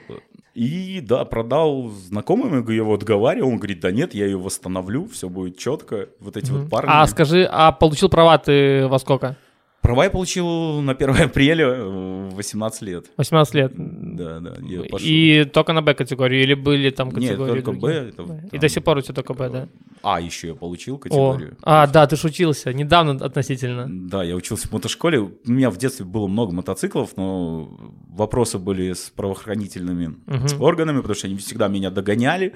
И 0.53 1.01
да, 1.01 1.25
продал 1.25 1.89
знакомым, 1.89 2.67
я 2.69 2.75
его 2.75 2.93
отговаривал, 2.93 3.49
он 3.49 3.57
говорит, 3.57 3.79
да 3.79 3.91
нет, 3.91 4.13
я 4.13 4.25
ее 4.25 4.37
восстановлю, 4.37 5.07
все 5.07 5.27
будет 5.27 5.57
четко. 5.57 6.09
Вот 6.19 6.37
эти 6.37 6.51
вот 6.51 6.69
парни. 6.69 6.89
А 6.91 7.07
скажи, 7.07 7.47
а 7.51 7.71
получил 7.71 8.07
права 8.09 8.37
ты 8.37 8.87
во 8.87 8.99
сколько? 8.99 9.35
Права 9.83 10.05
я 10.05 10.09
получил 10.09 10.81
на 10.81 10.93
1 10.93 11.09
апреля 11.23 11.83
в 11.83 12.35
18 12.35 12.81
лет. 12.83 13.05
18 13.17 13.53
лет. 13.55 13.73
Да, 13.75 14.39
да. 14.39 14.53
Я 14.61 14.83
пошел. 14.83 14.97
И 15.07 15.43
только 15.43 15.73
на 15.73 15.81
Б-категорию, 15.81 16.41
или 16.41 16.53
были 16.53 16.89
там 16.89 17.09
Нет, 17.09 17.15
категории 17.31 17.61
только 17.61 17.79
другие? 17.79 18.13
Б. 18.17 18.49
И 18.53 18.57
до 18.57 18.69
сих 18.69 18.81
пор 18.83 18.97
у 18.97 19.01
тебя 19.01 19.13
только 19.13 19.33
Б, 19.33 19.49
да? 19.49 19.67
А, 20.01 20.21
еще 20.21 20.47
я 20.47 20.55
получил 20.55 20.95
О, 20.95 20.99
категорию. 20.99 21.57
а, 21.63 21.85
да, 21.87 22.07
ты 22.07 22.15
шутился, 22.15 22.73
недавно 22.73 23.25
относительно. 23.25 23.85
Да, 23.89 24.23
я 24.23 24.35
учился 24.35 24.69
в 24.69 24.71
мотошколе. 24.71 25.19
У 25.19 25.31
меня 25.45 25.69
в 25.69 25.77
детстве 25.77 26.05
было 26.05 26.27
много 26.27 26.53
мотоциклов, 26.53 27.17
но 27.17 27.69
вопросы 28.07 28.59
были 28.59 28.93
с 28.93 29.11
правоохранительными 29.13 30.15
Мгм. 30.25 30.61
органами, 30.61 30.97
потому 30.97 31.15
что 31.15 31.27
они 31.27 31.35
всегда 31.35 31.67
меня 31.67 31.89
догоняли. 31.91 32.53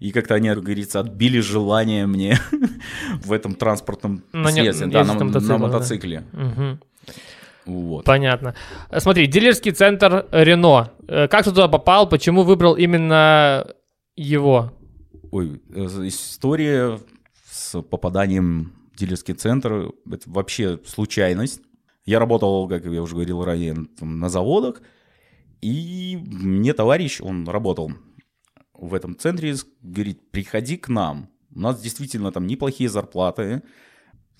И 0.00 0.12
как-то 0.12 0.34
они, 0.34 0.48
как 0.48 0.62
говорится, 0.62 1.00
отбили 1.00 1.40
желание 1.40 2.06
мне 2.06 2.38
в 3.22 3.32
этом 3.32 3.54
транспортном 3.54 4.24
На 4.32 4.50
средстве. 4.50 4.86
Да, 4.86 5.04
на, 5.04 5.14
на 5.14 5.24
мотоцикле, 5.24 5.52
на 5.52 5.58
да. 5.58 5.66
мотоцикле. 5.66 6.24
Мгм. 6.32 6.80
Вот. 7.66 8.04
Понятно. 8.06 8.54
Смотри, 8.98 9.26
дилерский 9.26 9.72
центр 9.72 10.26
Рено. 10.32 10.90
Э, 11.06 11.28
Как 11.28 11.44
ты 11.44 11.50
туда 11.50 11.68
попал? 11.68 12.08
Почему 12.08 12.42
выбрал 12.42 12.74
именно 12.76 13.66
его? 14.16 14.72
Ой, 15.30 15.60
э, 15.68 15.84
история 16.08 16.98
с 17.50 17.80
попаданием 17.82 18.72
в 18.94 18.96
дилерский 18.98 19.34
центр— 19.34 19.92
это 20.10 20.22
вообще 20.26 20.80
случайность. 20.86 21.60
Я 22.06 22.18
работал, 22.18 22.66
как 22.68 22.86
я 22.86 23.02
уже 23.02 23.14
говорил 23.14 23.44
ранее, 23.44 23.76
на 24.00 24.30
заводах, 24.30 24.80
и 25.60 26.18
мне 26.22 26.72
товарищ, 26.72 27.20
он 27.20 27.46
работал 27.46 27.92
в 28.82 28.94
этом 28.94 29.16
центре, 29.16 29.54
говорит, 29.82 30.30
приходи 30.30 30.76
к 30.76 30.88
нам. 30.88 31.28
У 31.54 31.60
нас 31.60 31.80
действительно 31.80 32.32
там 32.32 32.46
неплохие 32.46 32.88
зарплаты, 32.88 33.62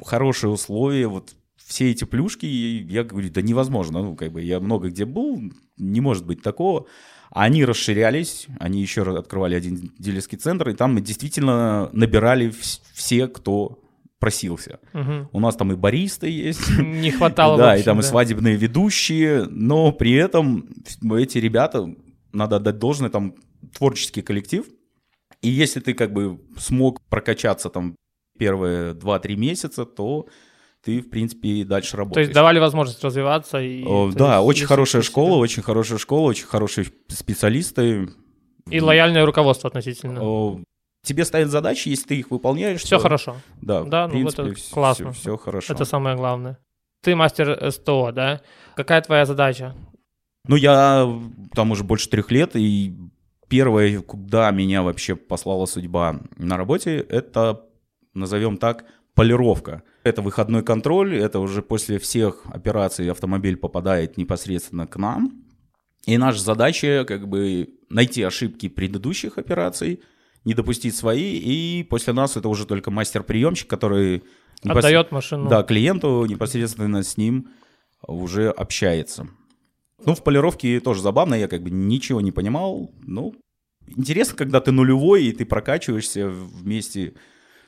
хорошие 0.05 0.51
условия, 0.51 1.07
вот 1.09 1.35
все 1.57 1.91
эти 1.91 2.05
плюшки, 2.05 2.47
и 2.47 2.85
я 2.89 3.05
говорю, 3.05 3.31
да 3.31 3.43
невозможно, 3.43 4.03
ну, 4.03 4.17
как 4.17 4.33
бы 4.33 4.43
я 4.43 4.61
много 4.61 4.89
где 4.89 5.05
был, 5.05 5.41
не 5.77 6.01
может 6.01 6.27
быть 6.27 6.43
такого. 6.43 6.87
Они 7.31 7.65
расширялись, 7.65 8.49
они 8.59 8.83
еще 8.83 9.03
открывали 9.17 9.55
один 9.55 9.93
дилерский 9.99 10.37
центр, 10.37 10.71
и 10.71 10.75
там 10.75 10.95
мы 10.95 11.01
действительно 11.01 11.89
набирали 11.93 12.49
вс- 12.49 12.81
все, 12.93 13.29
кто 13.29 13.79
просился. 14.19 14.81
Мгм. 14.93 15.29
У 15.33 15.41
нас 15.41 15.57
там 15.57 15.73
и 15.73 15.77
баристы 15.77 16.29
есть, 16.29 16.61
Не 16.79 17.11
хватало 17.11 17.57
да, 17.57 17.77
и 17.77 17.83
там 17.83 18.01
и 18.01 18.03
свадебные 18.03 18.57
ведущие, 18.57 19.45
но 19.45 19.93
при 19.93 20.13
этом 20.13 20.69
эти 21.17 21.39
ребята, 21.39 21.95
надо 22.33 22.57
отдать 22.57 22.79
должное, 22.79 23.11
там 23.11 23.35
творческий 23.75 24.23
коллектив, 24.23 24.67
и 25.43 25.49
если 25.49 25.81
ты 25.81 25.95
как 25.95 26.13
бы 26.13 26.41
смог 26.59 27.01
прокачаться 27.09 27.69
там 27.71 27.97
первые 28.39 28.95
2-3 28.95 29.37
месяца, 29.37 29.85
то 29.85 30.27
ты, 30.83 31.01
в 31.01 31.11
принципе, 31.11 31.49
и 31.49 31.65
дальше 31.65 31.93
То 31.93 31.97
работаешь. 31.99 32.27
есть 32.29 32.35
давали 32.35 32.59
возможность 32.59 33.03
развиваться. 33.05 33.59
И, 33.61 33.85
О, 33.85 34.11
то 34.13 34.17
да, 34.19 34.37
есть, 34.37 34.47
очень 34.49 34.67
хорошая 34.67 35.03
школа, 35.03 35.37
очень 35.37 35.63
хорошая 35.63 35.99
школа, 35.99 36.29
очень 36.29 36.47
хорошие 36.47 36.87
специалисты. 37.09 38.09
И 38.71 38.81
лояльное 38.81 39.25
руководство 39.27 39.69
относительно. 39.69 40.21
О, 40.23 40.61
Тебе 41.03 41.25
ставят 41.25 41.49
задачи, 41.49 41.89
если 41.89 42.09
ты 42.09 42.19
их 42.19 42.31
выполняешь. 42.31 42.81
Все 42.83 42.97
то- 42.97 43.03
хорошо. 43.03 43.37
Да, 43.63 43.85
Да, 43.85 44.05
в 44.07 44.09
ну, 44.09 44.13
принципе, 44.15 44.43
это 44.43 44.51
вс- 44.53 44.71
классно. 44.73 45.13
Все, 45.13 45.37
хорошо. 45.39 45.73
Это 45.73 45.87
самое 45.87 46.15
главное. 46.17 46.59
Ты 47.03 47.17
мастер 47.17 47.71
СТО, 47.73 48.13
да? 48.13 48.43
Какая 48.77 49.01
твоя 49.01 49.25
задача? 49.25 49.75
Ну, 50.47 50.57
я 50.57 51.09
там 51.55 51.71
уже 51.71 51.85
больше 51.85 52.09
трех 52.11 52.31
лет, 52.31 52.55
и 52.55 52.95
первое, 53.51 54.01
куда 54.01 54.51
меня 54.53 54.83
вообще 54.83 55.17
послала 55.17 55.67
судьба 55.67 56.21
на 56.39 56.57
работе, 56.57 56.97
это, 56.97 57.67
назовем 58.15 58.57
так, 58.57 58.87
полировка. 59.15 59.83
Это 60.05 60.23
выходной 60.23 60.63
контроль, 60.63 61.17
это 61.17 61.41
уже 61.41 61.61
после 61.61 61.99
всех 61.99 62.47
операций 62.47 63.11
автомобиль 63.11 63.57
попадает 63.57 64.17
непосредственно 64.17 64.87
к 64.87 64.97
нам. 64.97 65.45
И 66.07 66.17
наша 66.17 66.41
задача 66.41 67.05
как 67.07 67.29
бы 67.29 67.69
найти 67.91 68.23
ошибки 68.23 68.69
предыдущих 68.69 69.37
операций, 69.37 70.01
не 70.47 70.55
допустить 70.55 70.97
свои, 70.97 71.37
и 71.37 71.83
после 71.83 72.15
нас 72.15 72.37
это 72.39 72.49
уже 72.49 72.65
только 72.65 72.91
мастер-приемщик, 72.91 73.69
который 73.69 74.23
непос- 74.65 74.79
Отдает 74.79 75.13
машину. 75.13 75.51
да, 75.51 75.63
клиенту 75.63 76.25
непосредственно 76.25 77.03
с 77.03 77.19
ним 77.19 77.49
уже 78.07 78.49
общается. 78.49 79.29
Ну, 80.07 80.15
в 80.15 80.23
полировке 80.23 80.81
тоже 80.81 81.03
забавно, 81.03 81.35
я 81.35 81.49
как 81.49 81.63
бы 81.63 81.71
ничего 81.71 82.21
не 82.21 82.33
понимал. 82.33 82.91
Ну, 83.07 83.35
интересно, 83.87 84.37
когда 84.37 84.61
ты 84.61 84.73
нулевой, 84.73 85.25
и 85.25 85.33
ты 85.33 85.45
прокачиваешься 85.45 86.29
вместе. 86.29 87.15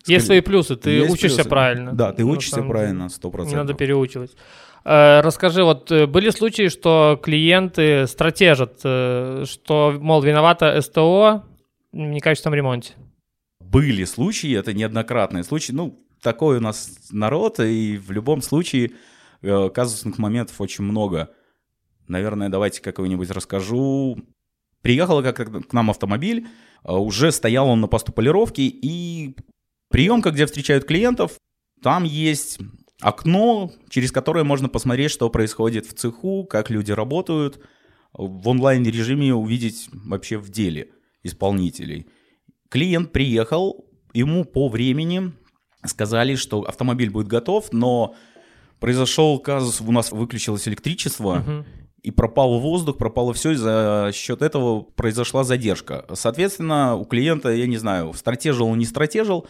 с 0.03 0.09
Есть 0.09 0.27
свои 0.27 0.41
плюсы, 0.41 0.77
ты 0.77 0.91
Есть 0.91 1.11
учишься 1.13 1.37
плюсы. 1.39 1.49
правильно. 1.51 1.93
Да, 1.93 2.13
ты 2.13 2.25
учишься 2.25 2.57
самом 2.57 2.71
правильно, 2.71 3.05
деле. 3.05 3.11
сто 3.11 3.29
Не 3.29 3.33
процентов. 3.33 3.59
надо 3.59 3.75
переучивать. 3.75 4.37
Э, 4.85 5.21
Расскажи, 5.21 5.63
вот 5.63 5.91
э, 5.93 6.07
были 6.07 6.31
случаи, 6.31 6.69
что 6.69 7.21
клиенты 7.23 8.07
стратежат, 8.07 8.81
э, 8.85 9.45
что, 9.47 9.97
мол, 10.01 10.23
виновата 10.23 10.81
СТО 10.81 11.45
в 11.93 11.97
некачественном 11.97 12.55
ремонте? 12.55 12.95
Были 13.61 14.05
случаи, 14.05 14.57
это 14.57 14.73
неоднократные 14.73 15.45
случаи. 15.45 15.73
Ну, 15.73 16.05
такой 16.21 16.57
у 16.59 16.61
нас 16.61 16.99
народ, 17.11 17.61
и 17.61 17.97
в 17.97 18.11
любом 18.11 18.43
случае 18.43 18.93
казусных 19.41 20.19
моментов 20.19 20.61
очень 20.61 20.85
много. 20.85 21.31
Наверное, 22.13 22.51
давайте 22.51 22.83
какой-нибудь 22.83 23.31
расскажу. 23.31 24.19
Приехал 24.83 25.23
как 25.23 25.69
к 25.69 25.73
нам 25.73 25.91
автомобиль, 25.91 26.47
э, 26.85 26.93
уже 26.93 27.33
стоял 27.33 27.69
он 27.69 27.81
на 27.81 27.89
посту 27.89 28.13
полировки, 28.13 28.61
и 28.61 29.35
приемка, 29.89 30.31
где 30.31 30.45
встречают 30.45 30.85
клиентов, 30.85 31.39
там 31.83 32.05
есть 32.05 32.59
окно, 33.01 33.73
через 33.89 34.13
которое 34.13 34.45
можно 34.45 34.69
посмотреть, 34.69 35.11
что 35.11 35.31
происходит 35.31 35.87
в 35.87 35.95
цеху, 35.95 36.45
как 36.45 36.69
люди 36.69 36.93
работают, 36.93 37.61
в 38.13 38.47
онлайн-режиме 38.47 39.35
увидеть 39.35 39.89
вообще 39.93 40.37
в 40.37 40.51
деле 40.51 40.91
исполнителей. 41.23 42.09
Клиент 42.69 43.11
приехал, 43.13 43.87
ему 44.13 44.45
по 44.45 44.69
времени 44.69 45.33
сказали, 45.87 46.35
что 46.35 46.61
автомобиль 46.63 47.11
будет 47.11 47.29
готов, 47.29 47.73
но 47.73 48.15
произошел 48.81 49.39
казус, 49.39 49.81
у 49.81 49.93
нас 49.93 50.13
выключилось 50.13 50.69
электричество, 50.69 51.37
Мгм. 51.37 51.65
И 52.03 52.11
пропал 52.11 52.59
воздух, 52.59 52.99
пропало 52.99 53.33
все, 53.33 53.53
и 53.53 53.55
за 53.55 54.11
счет 54.13 54.43
этого 54.43 54.81
произошла 54.83 55.45
задержка. 55.45 56.05
Соответственно, 56.15 56.97
у 56.97 57.05
клиента, 57.05 57.51
я 57.51 57.67
не 57.67 57.77
знаю, 57.77 58.13
стратежил 58.15 58.69
он, 58.69 58.79
не 58.79 58.85
стратежил, 58.85 59.47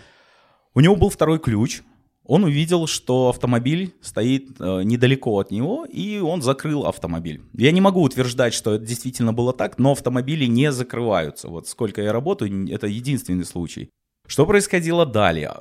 у 0.74 0.80
него 0.80 0.96
был 0.96 1.08
второй 1.08 1.38
ключ, 1.38 1.82
он 2.24 2.44
увидел, 2.44 2.86
что 2.86 3.30
автомобиль 3.30 3.94
стоит 4.00 4.60
э, 4.60 4.82
недалеко 4.84 5.38
от 5.38 5.50
него, 5.50 5.84
и 5.84 6.18
он 6.20 6.40
закрыл 6.40 6.86
автомобиль. 6.86 7.42
Я 7.52 7.72
не 7.72 7.80
могу 7.80 8.02
утверждать, 8.02 8.54
что 8.54 8.74
это 8.74 8.84
действительно 8.84 9.32
было 9.32 9.52
так, 9.52 9.78
но 9.78 9.92
автомобили 9.92 10.44
не 10.46 10.70
закрываются. 10.70 11.48
Вот 11.48 11.66
сколько 11.66 12.00
я 12.00 12.12
работаю, 12.12 12.72
это 12.72 12.86
единственный 12.86 13.44
случай. 13.44 13.90
Что 14.26 14.46
происходило 14.46 15.04
далее? 15.04 15.52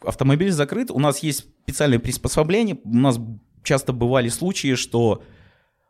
Автомобиль 0.00 0.50
закрыт, 0.50 0.90
у 0.90 0.98
нас 0.98 1.20
есть 1.20 1.46
специальное 1.62 1.98
приспособление, 2.00 2.78
у 2.84 2.96
нас 2.96 3.18
часто 3.62 3.92
бывали 3.92 4.28
случаи, 4.28 4.74
что 4.74 5.22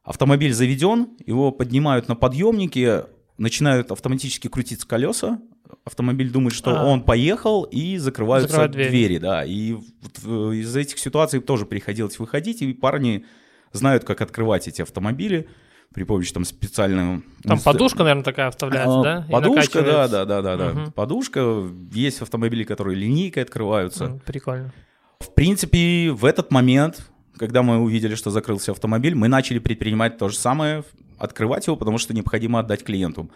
автомобиль 0.06 0.54
заведен, 0.54 1.08
его 1.26 1.50
поднимают 1.50 2.08
на 2.08 2.14
подъемнике, 2.14 3.06
начинают 3.36 3.90
автоматически 3.92 4.48
крутиться 4.48 4.86
колеса, 4.86 5.40
автомобиль 5.84 6.30
думает, 6.30 6.54
что 6.54 6.80
А. 6.80 6.84
он 6.84 7.02
поехал, 7.02 7.64
и 7.64 7.98
закрываются 7.98 8.48
Закрывают 8.48 8.72
двери. 8.72 8.88
двери. 8.88 9.18
да. 9.18 9.44
И 9.44 9.72
вот, 9.72 10.20
э, 10.24 10.54
из 10.54 10.74
этих 10.74 10.98
ситуаций 10.98 11.40
тоже 11.40 11.66
приходилось 11.66 12.18
выходить, 12.18 12.62
и 12.62 12.72
парни 12.72 13.26
знают, 13.72 14.04
как 14.04 14.20
открывать 14.20 14.68
эти 14.68 14.80
автомобили 14.80 15.48
при 15.92 16.04
помощи 16.04 16.32
там 16.32 16.44
специального... 16.44 17.22
Там 17.42 17.58
подушка, 17.60 17.98
наверное, 17.98 18.24
такая 18.24 18.50
вставляется, 18.50 19.00
А, 19.00 19.02
да? 19.02 19.26
Подушка, 19.30 19.82
да, 19.82 20.08
да, 20.08 20.24
да, 20.24 20.42
да, 20.42 20.56
да. 20.56 20.72
Мгм. 20.72 20.92
Подушка. 20.92 21.68
Есть 21.92 22.22
автомобили, 22.22 22.64
которые 22.64 22.96
линейкой 22.96 23.42
открываются. 23.42 24.20
Прикольно. 24.24 24.72
В 25.20 25.32
принципе, 25.34 26.10
в 26.10 26.24
этот 26.24 26.50
момент, 26.52 27.08
когда 27.38 27.62
мы 27.62 27.78
увидели, 27.78 28.14
что 28.14 28.30
закрылся 28.30 28.72
автомобиль, 28.72 29.14
мы 29.14 29.28
начали 29.28 29.58
предпринимать 29.58 30.18
то 30.18 30.28
же 30.28 30.36
самое, 30.36 30.84
открывать 31.18 31.66
его, 31.66 31.76
потому 31.76 31.98
что 31.98 32.14
необходимо 32.14 32.60
отдать 32.60 32.84
клиенту. 32.84 33.30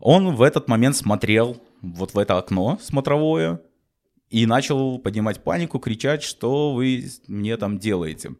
Он 0.00 0.34
в 0.34 0.42
этот 0.42 0.68
момент 0.68 0.96
смотрел 0.96 1.60
вот 1.82 2.14
в 2.14 2.18
это 2.18 2.38
окно 2.38 2.78
смотровое 2.82 3.60
и 4.30 4.46
начал 4.46 4.98
поднимать 4.98 5.42
панику, 5.42 5.78
кричать, 5.78 6.22
что 6.22 6.72
вы 6.72 7.04
мне 7.28 7.56
там 7.56 7.78
делаете. 7.78 8.32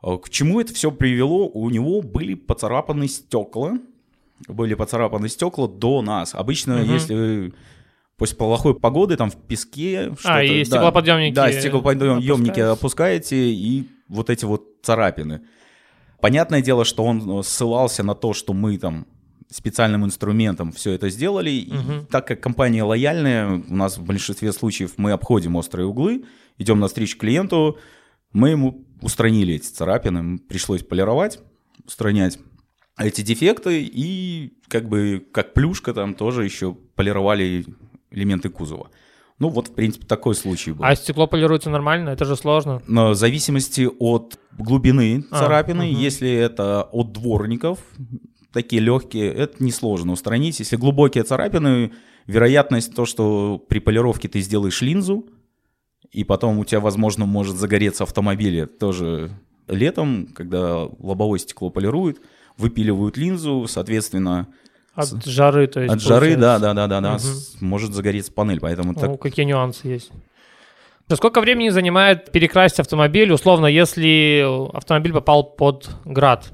А 0.00 0.16
К 0.18 0.30
чему 0.30 0.60
это 0.60 0.72
все 0.72 0.90
привело? 0.90 1.48
У 1.48 1.68
него 1.70 2.00
были 2.00 2.34
поцарапаны 2.34 3.08
стекла, 3.08 3.78
были 4.48 4.74
поцарапаны 4.74 5.28
стекла 5.28 5.68
до 5.68 6.02
нас. 6.02 6.34
Обычно, 6.34 6.78
Мгм. 6.78 6.92
если 6.92 7.52
после 8.16 8.36
плохой 8.36 8.78
погоды 8.78 9.16
там 9.16 9.30
в 9.30 9.36
песке 9.36 10.14
А, 10.24 10.42
и 10.42 10.64
стеклоподъемники 10.64 11.34
Да, 11.34 11.50
стеклоподъемники 11.52 12.60
опускаете, 12.60 13.36
и 13.50 13.88
вот 14.08 14.30
эти 14.30 14.44
вот 14.44 14.64
царапины. 14.82 15.42
Понятное 16.20 16.62
дело, 16.62 16.84
что 16.84 17.04
он 17.04 17.40
э, 17.40 17.42
ссылался 17.42 18.02
на 18.02 18.14
то, 18.14 18.32
что 18.32 18.52
мы 18.52 18.78
там 18.78 19.06
специальным 19.50 20.04
инструментом 20.04 20.72
все 20.72 20.92
это 20.92 21.08
сделали. 21.08 21.50
И 21.50 21.72
так 22.10 22.26
как 22.26 22.40
компания 22.40 22.82
лояльная, 22.82 23.62
у 23.68 23.74
нас 23.74 23.98
в 23.98 24.04
большинстве 24.04 24.52
случаев 24.52 24.94
мы 24.96 25.12
обходим 25.12 25.56
острые 25.56 25.86
углы, 25.86 26.24
идем 26.58 26.80
навстречу 26.80 27.18
клиенту, 27.18 27.78
мы 28.32 28.50
ему 28.50 28.84
устранили 29.00 29.54
эти 29.54 29.68
царапины, 29.68 30.38
пришлось 30.38 30.82
полировать, 30.82 31.38
устранять 31.84 32.38
эти 32.98 33.20
дефекты 33.20 33.82
и 33.82 34.58
как 34.68 34.88
бы 34.88 35.24
как 35.32 35.54
плюшка 35.54 35.92
там 35.94 36.14
тоже 36.14 36.44
еще 36.44 36.74
полировали 36.94 37.66
элементы 38.10 38.48
кузова. 38.48 38.90
Ну 39.38 39.50
вот, 39.50 39.68
в 39.68 39.74
принципе, 39.74 40.06
такой 40.06 40.34
случай 40.34 40.72
был. 40.72 40.84
А 40.84 40.94
стекло 40.96 41.26
полируется 41.26 41.68
нормально? 41.68 42.10
Это 42.10 42.24
же 42.24 42.36
сложно. 42.36 42.82
Но 42.86 43.10
в 43.10 43.14
зависимости 43.14 43.88
от 43.98 44.38
глубины 44.58 45.24
а, 45.30 45.40
царапины, 45.40 45.90
угу. 45.90 45.98
если 45.98 46.30
это 46.30 46.82
от 46.84 47.12
дворников, 47.12 47.78
такие 48.52 48.80
легкие, 48.80 49.30
это 49.32 49.62
несложно 49.62 50.12
устранить. 50.12 50.58
Если 50.58 50.76
глубокие 50.76 51.22
царапины, 51.24 51.92
вероятность 52.26 52.94
то, 52.94 53.04
что 53.04 53.62
при 53.68 53.78
полировке 53.78 54.28
ты 54.28 54.40
сделаешь 54.40 54.80
линзу, 54.80 55.26
и 56.12 56.24
потом 56.24 56.58
у 56.58 56.64
тебя, 56.64 56.80
возможно, 56.80 57.26
может 57.26 57.56
загореться 57.56 58.04
автомобиль, 58.04 58.66
тоже 58.66 59.30
летом, 59.68 60.28
когда 60.34 60.84
лобовое 60.84 61.38
стекло 61.38 61.68
полируют, 61.68 62.20
выпиливают 62.56 63.16
линзу, 63.18 63.66
соответственно... 63.68 64.48
От 64.96 65.24
жары, 65.24 65.66
то 65.66 65.80
есть. 65.80 65.94
От 65.94 66.00
жары, 66.00 66.36
да, 66.36 66.58
да, 66.58 66.74
да, 66.74 66.86
да, 66.86 67.00
да, 67.00 67.14
угу. 67.16 67.22
может 67.60 67.92
загореться 67.92 68.32
панель, 68.32 68.60
поэтому 68.60 68.92
ну, 68.92 69.00
так... 69.00 69.20
какие 69.20 69.44
нюансы 69.44 69.86
есть? 69.86 70.10
Сколько 71.12 71.40
времени 71.40 71.68
занимает 71.68 72.32
перекрасить 72.32 72.80
автомобиль, 72.80 73.30
условно, 73.30 73.66
если 73.66 74.44
автомобиль 74.74 75.12
попал 75.12 75.44
под 75.44 75.88
град? 76.04 76.50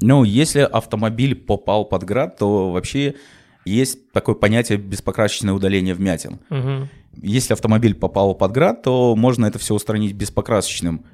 Ну, 0.00 0.24
если 0.24 0.60
автомобиль 0.60 1.34
попал 1.34 1.86
под 1.86 2.04
град, 2.04 2.36
то 2.36 2.70
вообще 2.72 3.14
есть 3.64 4.12
такое 4.12 4.34
понятие 4.34 4.78
беспокрасочное 4.78 5.54
удаление 5.54 5.94
вмятин. 5.94 6.40
Угу. 6.50 6.88
Если 7.22 7.54
автомобиль 7.54 7.94
попал 7.94 8.34
под 8.34 8.52
град, 8.52 8.82
то 8.82 9.16
можно 9.16 9.46
это 9.46 9.58
все 9.58 9.74
устранить 9.74 10.12
беспокрасочным 10.12 11.06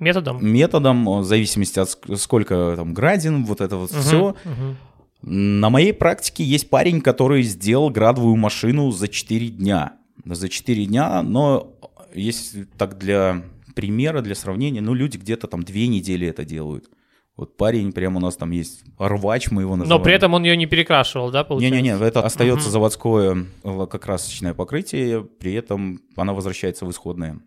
методом. 0.00 0.44
Методом, 0.44 1.20
в 1.20 1.24
зависимости 1.24 1.78
от 1.78 1.96
сколько 2.18 2.74
там 2.76 2.92
градин, 2.92 3.44
вот 3.44 3.60
это 3.60 3.76
вот 3.76 3.92
угу, 3.92 4.00
все. 4.00 4.20
Угу. 4.30 4.76
На 5.22 5.70
моей 5.70 5.92
практике 5.92 6.44
есть 6.44 6.70
парень, 6.70 7.00
который 7.00 7.42
сделал 7.42 7.90
градовую 7.90 8.36
машину 8.36 8.90
за 8.90 9.08
4 9.08 9.48
дня. 9.48 9.94
За 10.24 10.48
4 10.48 10.86
дня, 10.86 11.22
но 11.22 11.72
если 12.14 12.64
так 12.64 12.98
для 12.98 13.42
примера, 13.74 14.22
для 14.22 14.34
сравнения, 14.34 14.80
ну 14.80 14.94
люди 14.94 15.16
где-то 15.16 15.46
там 15.46 15.62
2 15.62 15.74
недели 15.74 16.26
это 16.26 16.44
делают. 16.44 16.88
Вот 17.36 17.58
парень 17.58 17.92
прямо 17.92 18.16
у 18.16 18.20
нас 18.20 18.36
там 18.36 18.50
есть, 18.50 18.82
рвач 18.98 19.50
мы 19.50 19.62
его 19.62 19.76
называем. 19.76 20.00
Но 20.00 20.02
при 20.02 20.14
этом 20.14 20.32
он 20.32 20.44
ее 20.44 20.56
не 20.56 20.64
перекрашивал, 20.64 21.30
да, 21.30 21.44
получается? 21.44 21.76
Не-не-не, 21.76 22.02
это 22.02 22.24
остается 22.24 22.68
угу. 22.68 22.72
заводское 22.72 23.46
лакокрасочное 23.62 24.54
покрытие, 24.54 25.22
при 25.22 25.52
этом 25.52 26.00
она 26.16 26.32
возвращается 26.32 26.86
в 26.86 26.90
исходное 26.90 27.40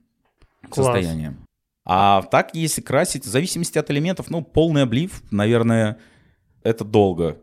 Класс. 0.70 0.86
состояние. 0.86 1.38
А 1.86 2.22
так, 2.22 2.54
если 2.54 2.82
красить, 2.82 3.26
в 3.26 3.30
зависимости 3.30 3.80
от 3.80 3.90
элементов, 3.90 4.30
ну, 4.30 4.44
полный 4.44 4.84
облив, 4.84 5.24
наверное, 5.32 5.98
это 6.62 6.86
долго. 6.86 7.40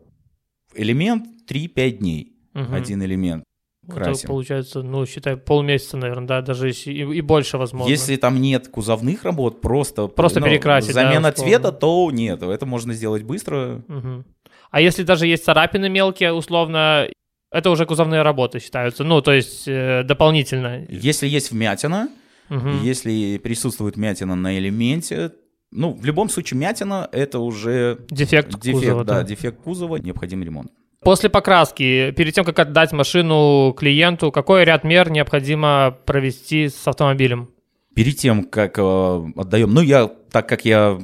Элемент 0.75 1.25
3-5 1.49 1.91
дней, 1.91 2.33
угу. 2.53 2.73
один 2.73 3.03
элемент 3.03 3.43
красим. 3.87 4.13
Это 4.13 4.27
получается, 4.27 4.81
ну, 4.83 5.05
считай, 5.05 5.37
полмесяца, 5.37 5.97
наверное, 5.97 6.27
да, 6.27 6.41
даже 6.41 6.71
и, 6.71 6.91
и 6.91 7.21
больше, 7.21 7.57
возможно. 7.57 7.89
Если 7.89 8.15
там 8.15 8.39
нет 8.41 8.67
кузовных 8.67 9.23
работ, 9.23 9.61
просто... 9.61 10.07
Просто 10.07 10.39
ну, 10.39 10.45
перекрасить, 10.45 10.93
Замена 10.93 11.29
да, 11.29 11.31
цвета, 11.31 11.71
то 11.71 12.09
нет, 12.11 12.41
это 12.43 12.65
можно 12.65 12.93
сделать 12.93 13.23
быстро. 13.23 13.83
Угу. 13.87 14.23
А 14.71 14.81
если 14.81 15.03
даже 15.03 15.27
есть 15.27 15.45
царапины 15.45 15.89
мелкие, 15.89 16.33
условно, 16.33 17.07
это 17.51 17.69
уже 17.69 17.85
кузовные 17.85 18.21
работы 18.21 18.59
считаются, 18.59 19.03
ну, 19.03 19.21
то 19.21 19.31
есть 19.31 19.67
э, 19.67 20.03
дополнительно. 20.03 20.85
Если 20.89 21.27
есть 21.27 21.51
вмятина, 21.51 22.09
угу. 22.49 22.69
если 22.83 23.37
присутствует 23.37 23.95
вмятина 23.95 24.35
на 24.35 24.57
элементе, 24.57 25.31
ну, 25.71 25.93
в 25.93 26.05
любом 26.05 26.29
случае, 26.29 26.59
мятина— 26.59 27.09
это 27.11 27.39
уже... 27.39 27.99
Дефект, 28.09 28.59
дефект 28.59 28.85
кузова. 28.85 29.03
Да, 29.03 29.15
да, 29.15 29.23
дефект 29.23 29.61
кузова, 29.61 29.97
необходим 29.97 30.43
ремонт. 30.43 30.71
После 31.01 31.29
покраски, 31.29 32.11
перед 32.11 32.33
тем, 32.33 32.43
как 32.43 32.59
отдать 32.59 32.91
машину 32.91 33.73
клиенту, 33.77 34.31
какой 34.31 34.63
ряд 34.65 34.83
мер 34.83 35.09
необходимо 35.09 35.97
провести 36.05 36.69
с 36.69 36.87
автомобилем? 36.87 37.49
Перед 37.93 38.17
тем, 38.17 38.43
как 38.43 38.77
э, 38.77 39.31
отдаем, 39.35 39.73
ну 39.73 39.81
я, 39.81 40.07
так 40.31 40.49
как 40.49 40.65
я 40.65 40.99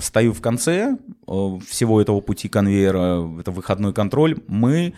стою 0.00 0.32
в 0.32 0.40
конце 0.40 0.96
э, 1.26 1.58
всего 1.66 2.00
этого 2.00 2.20
пути 2.20 2.48
конвейера, 2.48 3.26
это 3.40 3.50
выходной 3.50 3.92
контроль, 3.92 4.36
мы 4.48 4.94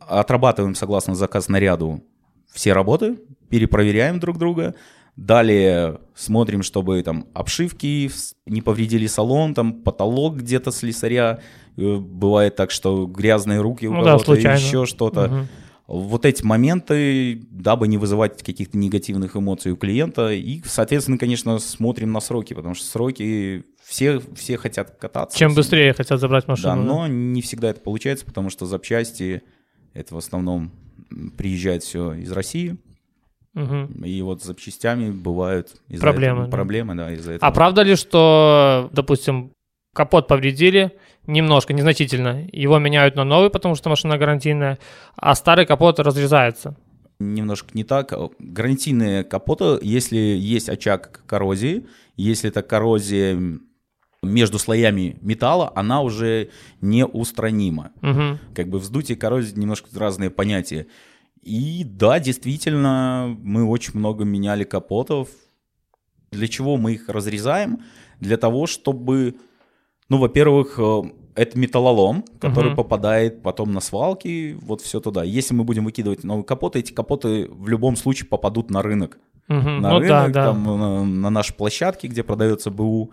отрабатываем 0.00 0.74
согласно 0.74 1.14
заказ 1.14 1.48
наряду 1.48 2.02
все 2.52 2.72
работы, 2.72 3.18
перепроверяем 3.48 4.18
друг 4.20 4.38
друга, 4.38 4.74
Далее 5.18 5.98
смотрим, 6.14 6.62
чтобы 6.62 7.02
там 7.02 7.26
обшивки 7.34 8.08
не 8.46 8.62
повредили 8.62 9.08
салон, 9.08 9.52
там 9.52 9.72
потолок 9.72 10.36
где-то 10.36 10.70
слесаря. 10.70 11.40
Э, 11.76 11.96
бывает 11.96 12.54
так, 12.54 12.70
что 12.70 13.04
грязные 13.04 13.60
руки 13.60 13.88
у 13.88 13.94
ну 13.94 14.04
кого-то, 14.04 14.40
да, 14.40 14.54
еще 14.54 14.86
что-то. 14.86 15.48
Угу. 15.88 15.98
Вот 16.00 16.24
эти 16.24 16.44
моменты, 16.44 17.42
дабы 17.50 17.88
не 17.88 17.98
вызывать 17.98 18.44
каких-то 18.44 18.78
негативных 18.78 19.34
эмоций 19.34 19.72
у 19.72 19.76
клиента. 19.76 20.30
И, 20.32 20.62
соответственно, 20.64 21.18
конечно, 21.18 21.58
смотрим 21.58 22.12
на 22.12 22.20
сроки, 22.20 22.54
потому 22.54 22.76
что 22.76 22.86
сроки 22.86 23.64
все, 23.82 24.20
все 24.36 24.56
хотят 24.56 24.98
кататься. 25.00 25.36
Чем 25.36 25.52
быстрее 25.52 25.94
хотят 25.94 26.20
забрать 26.20 26.46
машину. 26.46 26.68
Да, 26.68 26.76
но 26.76 27.02
да? 27.02 27.08
не 27.08 27.42
всегда 27.42 27.70
это 27.70 27.80
получается, 27.80 28.24
потому 28.24 28.50
что 28.50 28.66
запчасти, 28.66 29.42
это 29.94 30.14
в 30.14 30.18
основном 30.18 30.70
приезжает 31.36 31.82
все 31.82 32.12
из 32.12 32.30
России. 32.30 32.76
Угу. 33.54 34.04
И 34.04 34.22
вот 34.22 34.42
с 34.42 34.46
запчастями 34.46 35.10
бывают 35.10 35.74
из 35.88 36.00
проблемы, 36.00 36.40
этого, 36.40 36.46
да. 36.46 36.56
проблемы, 36.56 36.94
да, 36.94 37.12
из-за 37.12 37.32
этого. 37.32 37.48
А 37.48 37.52
правда 37.52 37.82
ли, 37.82 37.96
что, 37.96 38.88
допустим, 38.92 39.52
капот 39.94 40.28
повредили 40.28 40.92
немножко, 41.26 41.72
незначительно, 41.72 42.46
его 42.52 42.78
меняют 42.78 43.16
на 43.16 43.24
новый, 43.24 43.50
потому 43.50 43.74
что 43.74 43.90
машина 43.90 44.16
гарантийная, 44.16 44.78
а 45.16 45.34
старый 45.34 45.66
капот 45.66 45.98
разрезается? 46.00 46.76
Немножко 47.20 47.70
не 47.74 47.82
так. 47.82 48.12
Гарантийные 48.38 49.24
капоты, 49.24 49.78
если 49.82 50.16
есть 50.16 50.68
очаг 50.68 51.22
коррозии, 51.26 51.86
если 52.16 52.48
это 52.48 52.62
коррозия 52.62 53.36
между 54.22 54.58
слоями 54.58 55.16
металла, 55.20 55.72
она 55.74 56.02
уже 56.02 56.50
неустранима. 56.80 57.90
Угу. 58.02 58.38
Как 58.54 58.68
бы 58.68 58.78
вздутие 58.78 59.16
и 59.16 59.18
коррозия 59.18 59.56
немножко 59.56 59.88
разные 59.98 60.30
понятия. 60.30 60.86
И 61.48 61.82
да, 61.82 62.20
действительно, 62.20 63.36
мы 63.42 63.64
очень 63.64 63.98
много 63.98 64.24
меняли 64.24 64.64
капотов. 64.64 65.28
Для 66.30 66.46
чего 66.46 66.76
мы 66.76 66.92
их 66.92 67.08
разрезаем? 67.08 67.80
Для 68.20 68.36
того, 68.36 68.66
чтобы, 68.66 69.36
ну, 70.10 70.18
во-первых, 70.18 70.78
э, 70.78 71.02
это 71.34 71.58
металлолом, 71.58 72.22
который 72.38 72.72
uh-huh. 72.72 72.76
попадает 72.76 73.42
потом 73.42 73.72
на 73.72 73.80
свалки, 73.80 74.58
вот 74.60 74.82
все 74.82 75.00
туда. 75.00 75.24
Если 75.24 75.54
мы 75.54 75.64
будем 75.64 75.86
выкидывать 75.86 76.22
новые 76.22 76.44
капоты, 76.44 76.80
эти 76.80 76.92
капоты 76.92 77.48
в 77.48 77.68
любом 77.68 77.96
случае 77.96 78.28
попадут 78.28 78.70
на 78.70 78.82
рынок. 78.82 79.18
Uh-huh. 79.48 79.78
На 79.78 79.92
ну, 79.92 79.98
рынок, 80.00 80.32
да, 80.32 80.44
там, 80.44 80.64
да. 80.64 80.76
На, 80.76 81.04
на 81.04 81.30
нашей 81.30 81.54
площадке, 81.54 82.08
где 82.08 82.22
продается 82.22 82.70
БУ 82.70 83.12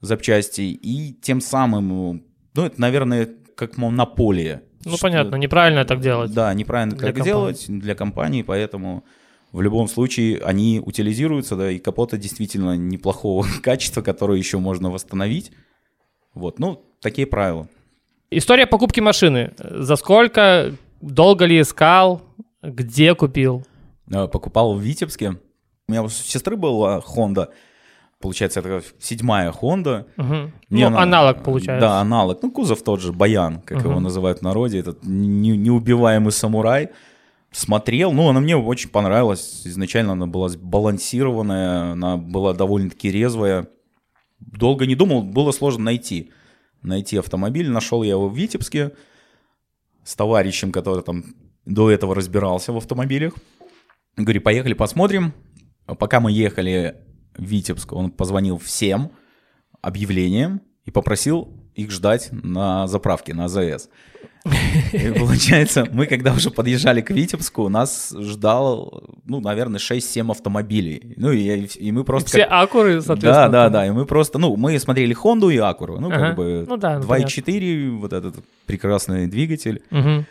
запчасти. 0.00 0.60
И 0.60 1.12
тем 1.14 1.40
самым, 1.40 2.22
ну, 2.54 2.64
это, 2.64 2.80
наверное, 2.80 3.30
как 3.54 3.76
монополия 3.76 4.62
ну, 4.84 4.92
что... 4.92 5.02
понятно, 5.02 5.36
неправильно 5.36 5.84
так 5.84 6.00
делать. 6.00 6.32
Да, 6.32 6.52
неправильно 6.54 6.96
так 6.96 7.14
компании. 7.14 7.24
делать 7.24 7.64
для 7.68 7.94
компании, 7.94 8.42
поэтому 8.42 9.04
в 9.52 9.60
любом 9.60 9.88
случае 9.88 10.40
они 10.40 10.80
утилизируются, 10.84 11.56
да, 11.56 11.70
и 11.70 11.78
капоты 11.78 12.18
действительно 12.18 12.76
неплохого 12.76 13.46
качества, 13.62 14.02
которые 14.02 14.38
еще 14.38 14.58
можно 14.58 14.90
восстановить. 14.90 15.52
Вот, 16.34 16.58
ну, 16.58 16.84
такие 17.00 17.26
правила. 17.26 17.68
История 18.30 18.66
покупки 18.66 19.00
машины. 19.00 19.54
За 19.58 19.96
сколько, 19.96 20.74
долго 21.00 21.44
ли 21.44 21.60
искал, 21.60 22.22
где 22.62 23.14
купил? 23.14 23.64
Э, 24.10 24.26
покупал 24.26 24.74
в 24.74 24.80
Витебске. 24.80 25.36
У 25.86 25.92
меня 25.92 26.02
у 26.02 26.08
сестры 26.08 26.56
была 26.56 26.98
Honda, 27.00 27.50
получается, 28.24 28.60
это 28.60 28.82
седьмая 28.98 29.52
Honda. 29.52 30.06
Угу. 30.16 30.52
ну, 30.70 30.86
она, 30.86 31.02
аналог 31.02 31.42
получается. 31.42 31.86
Да, 31.86 32.00
аналог. 32.00 32.42
Ну, 32.42 32.50
кузов 32.50 32.82
тот 32.82 33.02
же, 33.02 33.12
Баян, 33.12 33.60
как 33.60 33.80
угу. 33.80 33.90
его 33.90 34.00
называют 34.00 34.38
в 34.38 34.42
народе, 34.42 34.78
этот 34.78 35.04
не, 35.04 35.54
неубиваемый 35.58 36.32
самурай. 36.32 36.88
Смотрел, 37.52 38.12
ну, 38.12 38.30
она 38.30 38.40
мне 38.40 38.56
очень 38.56 38.88
понравилась. 38.88 39.66
Изначально 39.66 40.12
она 40.12 40.26
была 40.26 40.48
сбалансированная, 40.48 41.92
она 41.92 42.16
была 42.16 42.54
довольно-таки 42.54 43.10
резвая. 43.10 43.68
Долго 44.40 44.86
не 44.86 44.94
думал, 44.94 45.22
было 45.22 45.52
сложно 45.52 45.84
найти. 45.84 46.30
Найти 46.80 47.18
автомобиль. 47.18 47.68
Нашел 47.68 48.02
я 48.02 48.12
его 48.12 48.30
в 48.30 48.34
Витебске 48.34 48.92
с 50.02 50.16
товарищем, 50.16 50.72
который 50.72 51.02
там 51.02 51.24
до 51.66 51.90
этого 51.90 52.14
разбирался 52.14 52.72
в 52.72 52.78
автомобилях. 52.78 53.34
Говорю, 54.16 54.40
поехали 54.40 54.72
посмотрим. 54.72 55.34
Пока 55.84 56.20
мы 56.20 56.32
ехали, 56.32 57.03
Витебск, 57.36 57.92
он 57.92 58.10
позвонил 58.10 58.58
всем 58.58 59.10
объявлением 59.82 60.60
и 60.84 60.90
попросил 60.90 61.48
их 61.74 61.90
ждать 61.90 62.28
на 62.32 62.86
заправке, 62.86 63.34
на 63.34 63.44
АЗС. 63.46 63.88
И 64.92 65.10
получается, 65.18 65.86
мы 65.90 66.06
когда 66.06 66.32
уже 66.34 66.50
подъезжали 66.50 67.00
к 67.00 67.10
Витебску, 67.10 67.68
нас 67.70 68.14
ждал, 68.18 69.02
ну, 69.24 69.40
наверное, 69.40 69.78
6-7 69.78 70.30
автомобилей. 70.30 71.14
Ну, 71.16 71.32
и, 71.32 71.64
и 71.64 71.92
мы 71.92 72.04
просто... 72.04 72.28
Все 72.28 72.44
как- 72.44 72.52
Акуры, 72.52 73.00
соответственно. 73.00 73.48
Да, 73.48 73.48
да, 73.48 73.64
там. 73.64 73.72
да, 73.72 73.86
и 73.86 73.90
мы 73.90 74.04
просто, 74.04 74.38
ну, 74.38 74.54
мы 74.56 74.78
смотрели 74.78 75.14
Хонду 75.14 75.48
и 75.48 75.56
Акуру, 75.56 75.98
ну, 75.98 76.08
Ага. 76.08 76.18
как 76.18 76.36
бы 76.36 76.66
Ну 76.68 76.76
да, 76.76 76.98
ну, 76.98 77.06
2.4, 77.06 77.96
вот 77.96 78.12
этот 78.12 78.36
прекрасный 78.66 79.26
двигатель. 79.26 79.82
Мгм. 79.90 80.26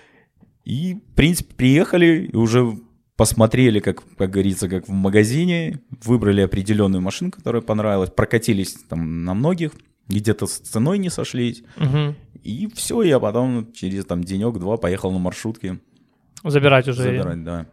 И, 0.63 0.93
в 0.93 1.15
принципе, 1.15 1.53
приехали 1.55 2.29
и 2.31 2.35
уже 2.35 2.77
посмотрели, 3.15 3.79
как, 3.79 4.03
как 4.17 4.31
говорится, 4.31 4.67
как 4.67 4.87
в 4.87 4.91
магазине, 4.91 5.79
выбрали 6.03 6.41
определенную 6.41 7.01
машину, 7.01 7.31
которая 7.31 7.61
понравилась, 7.61 8.09
прокатились 8.09 8.73
там 8.89 9.23
на 9.23 9.33
многих, 9.33 9.71
где-то 10.07 10.47
с 10.47 10.57
ценой 10.57 10.97
не 10.97 11.09
сошлись. 11.09 11.63
Мгм. 11.77 12.15
И 12.43 12.69
все, 12.73 13.01
я 13.03 13.19
потом 13.19 13.71
через 13.73 14.05
там 14.05 14.23
денек-два 14.23 14.77
поехал 14.77 15.11
на 15.11 15.19
маршрутке 15.19 15.79
Забирать 16.43 16.87
уже. 16.87 17.03
забирать, 17.03 17.43
да. 17.43 17.67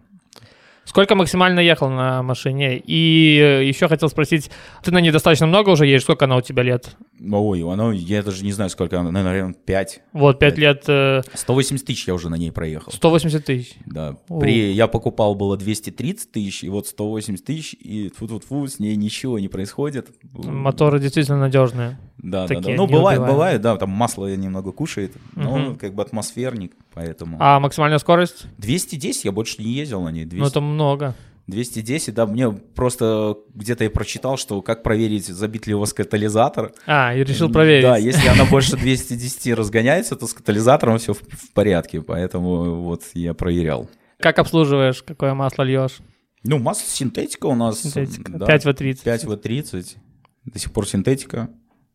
Сколько 0.91 1.15
максимально 1.15 1.61
ехал 1.61 1.89
на 1.89 2.21
машине? 2.25 2.83
И 2.85 3.39
э, 3.41 3.65
еще 3.65 3.87
хотел 3.87 4.09
спросить, 4.09 4.51
ты 4.83 4.91
на 4.91 5.01
ней 5.01 5.13
достаточно 5.13 5.47
много 5.47 5.71
уже 5.71 5.87
едешь? 5.87 6.03
Сколько 6.03 6.25
она 6.25 6.37
у 6.37 6.41
тебя 6.41 6.65
лет? 6.65 6.97
Ой, 7.31 7.63
оно, 7.63 7.93
я 7.93 8.25
даже 8.25 8.43
не 8.43 8.51
знаю, 8.51 8.71
сколько, 8.71 8.99
она, 8.99 9.13
наверное, 9.13 9.55
5. 9.55 10.01
Вот, 10.13 10.41
5 10.41 10.51
Пять. 10.51 10.59
лет, 10.59 10.85
э, 10.89 11.23
180 11.33 11.87
тысяч 11.87 12.09
я 12.09 12.15
уже 12.15 12.29
на 12.29 12.35
ней 12.35 12.51
проехал. 12.51 12.91
180 12.91 13.45
тысяч. 13.45 13.75
Да. 13.87 14.17
О. 14.29 14.41
При, 14.41 14.73
я 14.73 14.89
покупал 14.89 15.37
было 15.37 15.57
230 15.57 16.33
тысяч, 16.33 16.65
и 16.65 16.69
вот 16.69 16.89
180 16.89 17.45
тысяч, 17.45 17.75
и 17.75 18.11
фу-фу-фу, 18.17 18.67
с 18.67 18.81
ней 18.81 18.97
ничего 18.97 19.39
не 19.39 19.47
происходит. 19.47 20.09
Моторы 20.33 20.99
действительно 20.99 21.39
надежные. 21.39 22.01
Да, 22.23 22.47
да, 22.47 22.61
да. 22.61 22.71
Ну, 22.71 22.87
бывает, 22.87 23.21
бывает, 23.21 23.61
да, 23.63 23.77
там 23.77 23.91
масло 23.91 24.35
немного 24.37 24.73
кушает, 24.73 25.15
но 25.35 25.43
Мгм. 25.43 25.53
он 25.53 25.77
как 25.79 25.95
бы 25.95 26.03
атмосферник, 26.03 26.73
поэтому... 26.93 27.39
А 27.41 27.59
максимальная 27.61 27.99
скорость? 27.99 28.47
210 28.59 29.25
я 29.25 29.33
больше 29.33 29.63
не 29.63 29.71
ездил 29.73 30.03
на 30.03 30.11
ней. 30.11 30.25
200, 30.25 30.41
Ну, 30.41 30.47
это 30.47 30.61
много. 30.61 31.15
210, 31.47 32.15
да, 32.15 32.27
мне 32.27 32.51
просто 32.51 33.37
где-то 33.55 33.85
я 33.85 33.91
прочитал, 33.91 34.37
что 34.37 34.63
как 34.63 34.83
проверить, 34.83 35.27
забит 35.27 35.67
ли 35.67 35.75
у 35.75 35.81
вас 35.81 35.93
катализатор. 35.93 36.73
А, 36.87 37.15
и 37.15 37.25
решил 37.25 37.51
проверить. 37.51 37.83
Да, 37.83 37.97
если 37.97 38.29
она 38.29 38.45
больше 38.45 38.77
210 38.77 39.55
разгоняется, 39.55 40.15
то 40.15 40.27
с 40.27 40.35
катализатором 40.35 40.99
все 40.99 41.15
в, 41.15 41.19
в 41.21 41.53
порядке, 41.53 42.03
поэтому 42.03 42.83
вот 42.83 43.03
я 43.15 43.35
проверял. 43.35 43.89
Как 44.19 44.39
обслуживаешь? 44.39 45.03
Какое 45.03 45.35
масло 45.35 45.63
льешь? 45.63 45.99
Ну, 46.45 46.59
масло 46.59 46.87
синтетика 46.87 47.47
у 47.47 47.55
нас. 47.55 47.81
Синтетика. 47.81 48.33
да, 48.33 48.47
5В30. 48.47 49.05
5В30. 49.05 49.97
До 50.45 50.59
сих 50.59 50.73
пор 50.73 50.87
синтетика. 50.87 51.51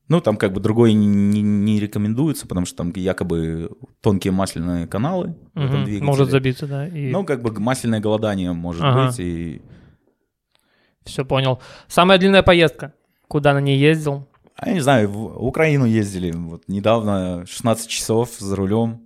Ну, 0.07 0.21
там 0.21 0.37
как 0.37 0.53
бы 0.53 0.59
другой 0.61 0.93
не, 0.93 1.41
не- 1.41 1.79
рекомендуется, 1.79 2.47
потому 2.47 2.67
что 2.67 2.77
там 2.77 2.93
якобы 2.95 3.71
тонкие 4.01 4.31
масляные 4.33 4.85
каналы 4.87 5.35
в 5.55 5.57
этом 5.59 5.77
Мгм. 5.77 5.83
двигателе. 5.85 6.05
Может 6.05 6.29
забиться, 6.29 6.67
да. 6.67 6.87
И 6.87 7.11
Ну, 7.11 7.23
как 7.23 7.41
бы 7.41 7.51
масляное 7.59 7.99
голодание 7.99 8.53
может 8.53 8.83
Ага. 8.83 9.07
быть. 9.07 9.19
И... 9.19 9.61
все 11.05 11.25
понял. 11.25 11.59
Самая 11.87 12.17
длинная 12.19 12.43
поездка. 12.43 12.93
Куда 13.27 13.53
на 13.53 13.59
ней 13.61 13.77
ездил? 13.79 14.27
А 14.55 14.67
я 14.69 14.73
не 14.75 14.79
знаю, 14.81 15.09
в 15.09 15.43
Украину 15.43 15.85
ездили. 15.85 16.31
Вот 16.31 16.63
недавно 16.67 17.43
16 17.47 17.87
часов 17.89 18.29
за 18.37 18.55
рулем. 18.55 19.01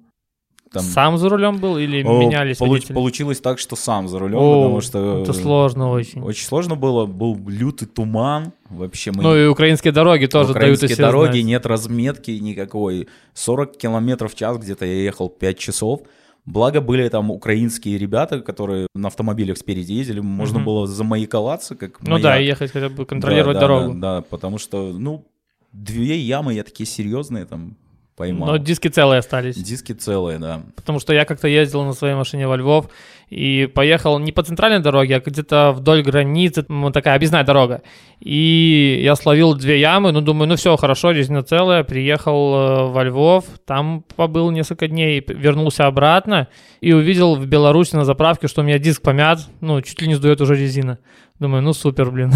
Там... 0.71 0.83
Сам 0.83 1.17
за 1.17 1.29
рулем 1.29 1.57
был 1.57 1.77
или 1.77 2.03
О, 2.03 2.19
менялись 2.19 2.57
получ- 2.57 2.69
водители? 2.69 2.93
Получилось 2.93 3.39
так, 3.39 3.57
что 3.57 3.75
сам 3.75 4.07
за 4.07 4.19
рулем, 4.19 4.37
О, 4.37 4.61
потому 4.63 4.81
что... 4.81 5.21
Это 5.23 5.33
сложно 5.33 5.89
очень. 5.89 6.21
Очень 6.21 6.45
сложно 6.45 6.75
было, 6.75 7.07
был 7.07 7.35
лютый 7.47 7.87
туман, 7.87 8.53
вообще 8.69 9.11
мы... 9.11 9.23
Ну 9.23 9.35
и 9.35 9.47
украинские 9.47 9.91
дороги 9.93 10.27
тоже 10.27 10.53
дают 10.53 10.57
о 10.57 10.59
Украинские 10.75 10.95
дороги, 10.95 11.31
знать. 11.31 11.45
нет 11.45 11.65
разметки 11.65 12.31
никакой. 12.31 13.07
40 13.33 13.77
километров 13.77 14.33
в 14.33 14.35
час 14.35 14.57
где-то 14.59 14.85
я 14.85 14.93
ехал 15.03 15.27
5 15.29 15.57
часов. 15.57 16.01
Благо 16.45 16.81
были 16.81 17.07
там 17.09 17.31
украинские 17.31 17.97
ребята, 17.97 18.39
которые 18.39 18.87
на 18.95 19.07
автомобилях 19.07 19.57
спереди 19.57 19.93
ездили, 19.93 20.19
можно 20.19 20.57
Мгм. 20.59 20.65
было 20.65 20.87
замаяковаться, 20.87 21.75
как 21.75 21.99
Ну 22.01 22.17
да, 22.19 22.29
маяк. 22.29 22.41
и 22.41 22.45
ехать 22.45 22.71
хотя 22.71 22.89
бы 22.89 23.05
контролировать 23.05 23.55
Да, 23.55 23.59
да, 23.61 23.67
дорогу. 23.67 23.93
Да, 23.99 24.15
да, 24.17 24.21
потому 24.21 24.57
что, 24.59 24.93
ну, 24.93 25.25
две 25.73 26.17
ямы 26.17 26.53
я 26.53 26.63
такие 26.63 26.87
серьезные 26.87 27.45
там 27.45 27.75
поймал. 28.19 28.49
Но 28.49 28.57
диски 28.57 28.89
целые 28.89 29.19
остались. 29.19 29.55
Диски 29.55 29.93
целые, 29.93 30.39
да. 30.39 30.61
Потому 30.75 30.99
что 30.99 31.13
я 31.13 31.23
как-то 31.23 31.47
ездил 31.47 31.83
на 31.83 31.93
своей 31.93 32.15
машине 32.15 32.47
во 32.47 32.57
Львов 32.57 32.89
и 33.29 33.69
поехал 33.73 34.19
не 34.19 34.33
по 34.33 34.43
центральной 34.43 34.79
дороге, 34.79 35.15
а 35.15 35.19
где-то 35.21 35.71
вдоль 35.71 36.01
границы, 36.01 36.65
ну, 36.67 36.91
такая 36.91 37.15
объездная 37.15 37.45
дорога. 37.45 37.81
И 38.19 38.99
я 39.01 39.15
словил 39.15 39.53
две 39.53 39.79
ямы, 39.79 40.11
ну, 40.11 40.19
думаю, 40.19 40.49
ну 40.49 40.57
все, 40.57 40.75
хорошо, 40.75 41.11
резина 41.11 41.43
целая, 41.43 41.85
приехал 41.85 42.55
э, 42.55 42.91
во 42.91 43.03
Львов, 43.05 43.45
там 43.65 44.03
побыл 44.17 44.51
несколько 44.51 44.89
дней, 44.89 45.23
вернулся 45.25 45.87
обратно 45.87 46.49
и 46.81 46.91
увидел 46.91 47.35
в 47.35 47.45
Беларуси 47.45 47.95
на 47.95 48.03
заправке, 48.03 48.49
что 48.49 48.61
у 48.61 48.63
меня 48.65 48.79
диск 48.79 49.01
помят, 49.01 49.39
ну, 49.61 49.81
чуть 49.81 50.01
ли 50.01 50.09
не 50.09 50.15
сдует 50.15 50.41
уже 50.41 50.55
резина. 50.55 50.99
Думаю, 51.39 51.63
ну 51.63 51.71
супер, 51.71 52.11
блин. 52.11 52.33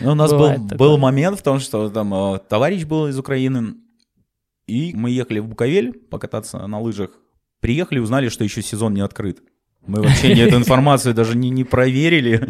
Ну, 0.00 0.12
у 0.12 0.14
нас 0.14 0.30
был, 0.32 0.52
такое. 0.52 0.78
был 0.78 0.96
момент 0.98 1.40
в 1.40 1.42
том, 1.42 1.58
что 1.58 1.88
там 1.90 2.14
э, 2.14 2.38
товарищ 2.48 2.84
был 2.84 3.08
из 3.08 3.18
Украины, 3.18 3.74
и 4.66 4.92
мы 4.94 5.10
ехали 5.10 5.38
в 5.38 5.48
Буковель 5.48 5.92
покататься 5.92 6.66
на 6.66 6.80
лыжах. 6.80 7.10
Приехали, 7.60 7.98
узнали, 7.98 8.28
что 8.28 8.44
еще 8.44 8.62
сезон 8.62 8.94
не 8.94 9.00
открыт. 9.00 9.42
Мы 9.86 10.00
вообще 10.00 10.34
не 10.34 10.40
эту 10.40 10.56
информацию 10.56 11.14
даже 11.14 11.36
не, 11.36 11.50
не 11.50 11.64
проверили. 11.64 12.48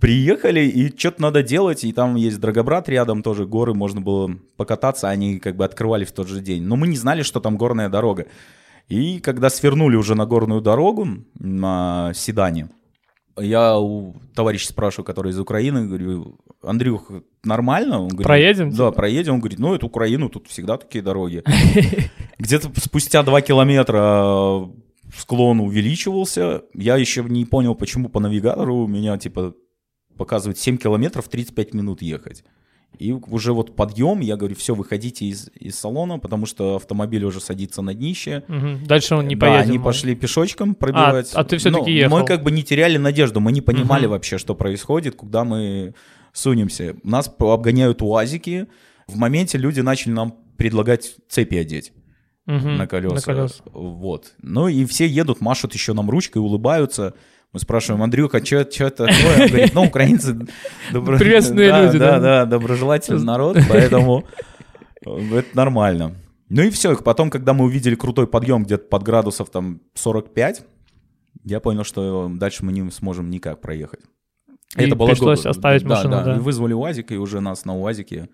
Приехали, 0.00 0.60
и 0.60 0.96
что-то 0.96 1.22
надо 1.22 1.42
делать, 1.42 1.84
и 1.84 1.92
там 1.92 2.16
есть 2.16 2.40
Драгобрат 2.40 2.88
рядом, 2.88 3.22
тоже 3.22 3.46
горы, 3.46 3.74
можно 3.74 4.00
было 4.00 4.36
покататься, 4.56 5.08
они 5.08 5.38
как 5.38 5.56
бы 5.56 5.64
открывали 5.64 6.04
в 6.04 6.12
тот 6.12 6.28
же 6.28 6.40
день. 6.40 6.64
Но 6.64 6.76
мы 6.76 6.88
не 6.88 6.96
знали, 6.96 7.22
что 7.22 7.40
там 7.40 7.56
горная 7.56 7.88
дорога. 7.88 8.26
И 8.88 9.20
когда 9.20 9.50
свернули 9.50 9.96
уже 9.96 10.14
на 10.14 10.26
горную 10.26 10.60
дорогу 10.60 11.06
на 11.38 12.12
седане, 12.14 12.68
я 13.36 13.78
у 13.78 14.14
товарища 14.34 14.68
спрашиваю, 14.68 15.04
который 15.04 15.32
из 15.32 15.38
Украины, 15.38 15.86
говорю, 15.86 16.38
Андрюх, 16.62 17.10
нормально? 17.42 18.00
Он 18.00 18.08
говорит, 18.08 18.26
Проедем, 18.26 18.70
Да, 18.70 18.76
типа? 18.76 18.92
проедем. 18.92 19.34
Он 19.34 19.40
говорит, 19.40 19.58
ну, 19.58 19.74
это 19.74 19.86
Украину, 19.86 20.28
тут 20.28 20.48
всегда 20.48 20.76
такие 20.76 21.02
дороги. 21.02 21.42
Где-то 22.38 22.70
спустя 22.80 23.22
два 23.22 23.40
километра 23.40 24.68
склон 25.16 25.60
увеличивался. 25.60 26.62
Я 26.74 26.96
еще 26.96 27.22
не 27.24 27.44
понял, 27.44 27.74
почему 27.74 28.08
по 28.08 28.20
навигатору 28.20 28.76
у 28.76 28.86
меня, 28.86 29.16
типа, 29.18 29.54
показывает 30.16 30.58
7 30.58 30.76
километров 30.78 31.28
35 31.28 31.74
минут 31.74 32.02
ехать. 32.02 32.44
И 32.98 33.12
уже 33.12 33.52
вот 33.52 33.74
подъем, 33.76 34.20
я 34.20 34.36
говорю, 34.36 34.54
все, 34.54 34.74
выходите 34.74 35.26
из, 35.26 35.50
из 35.58 35.78
салона, 35.78 36.18
потому 36.18 36.46
что 36.46 36.76
автомобиль 36.76 37.24
уже 37.24 37.40
садится 37.40 37.82
на 37.82 37.92
днище. 37.94 38.44
Мгм. 38.48 38.86
Дальше 38.86 39.14
он 39.16 39.26
не 39.28 39.34
Да, 39.36 39.46
поедет. 39.46 39.68
они 39.68 39.78
мол. 39.78 39.84
пошли 39.86 40.14
пешочком 40.14 40.74
пробивать. 40.74 41.32
а 41.34 41.42
ты 41.44 41.58
всё-таки 41.58 41.82
Но 41.84 41.88
ехал? 41.90 42.18
Мы 42.20 42.24
как 42.24 42.42
бы 42.42 42.50
не 42.50 42.62
теряли 42.62 42.96
надежду, 42.96 43.40
мы 43.40 43.52
не 43.52 43.60
понимали 43.60 44.02
Мгм. 44.06 44.10
вообще, 44.12 44.38
что 44.38 44.54
происходит, 44.54 45.16
куда 45.16 45.44
мы 45.44 45.94
сунемся. 46.32 46.96
Нас 47.02 47.32
обгоняют 47.38 48.02
УАЗики. 48.02 48.66
В 49.06 49.16
моменте 49.16 49.58
люди 49.58 49.80
начали 49.80 50.12
нам 50.12 50.34
предлагать 50.56 51.16
цепи 51.28 51.56
одеть 51.56 51.92
Мгм. 52.46 52.76
на 52.76 52.86
колеса. 52.86 53.14
На 53.14 53.20
колеса. 53.20 53.62
Вот. 53.72 54.32
Ну 54.42 54.68
и 54.68 54.84
все 54.84 55.06
едут, 55.06 55.40
машут 55.40 55.74
еще 55.74 55.92
нам 55.94 56.10
ручкой, 56.10 56.38
улыбаются. 56.38 57.14
Мы 57.54 57.60
спрашиваем, 57.60 58.02
Андрюха, 58.02 58.44
что 58.44 58.56
это 58.58 59.06
такое? 59.06 59.42
Он 59.44 59.48
говорит, 59.48 59.74
ну, 59.74 59.84
украинцы... 59.84 60.36
добро- 60.92 61.18
Приветственные 61.18 61.70
Да, 61.70 61.84
люди, 61.86 61.98
Да, 61.98 62.10
да. 62.12 62.20
да, 62.20 62.46
доброжелательный 62.46 63.22
народ, 63.24 63.56
поэтому 63.68 64.24
это 65.04 65.46
нормально. 65.54 66.16
Ну 66.48 66.62
и 66.62 66.70
все, 66.70 66.96
потом, 66.96 67.30
когда 67.30 67.54
мы 67.54 67.64
увидели 67.66 67.94
крутой 67.94 68.26
подъем 68.26 68.64
где-то 68.64 68.88
под 68.88 69.04
градусов 69.04 69.50
там 69.50 69.80
45, 69.94 70.62
я 71.44 71.60
понял, 71.60 71.84
что 71.84 72.28
дальше 72.28 72.64
мы 72.64 72.72
не 72.72 72.90
сможем 72.90 73.30
никак 73.30 73.60
проехать. 73.60 74.00
И 74.76 74.90
пришлось 74.92 75.44
го- 75.44 75.50
оставить 75.50 75.84
машину, 75.84 76.22
да. 76.24 76.34
И 76.34 76.38
вызвали 76.40 76.72
УАЗик, 76.72 77.12
и 77.12 77.16
уже 77.16 77.38
нас 77.40 77.64
на 77.64 77.76
УАЗике 77.76 78.28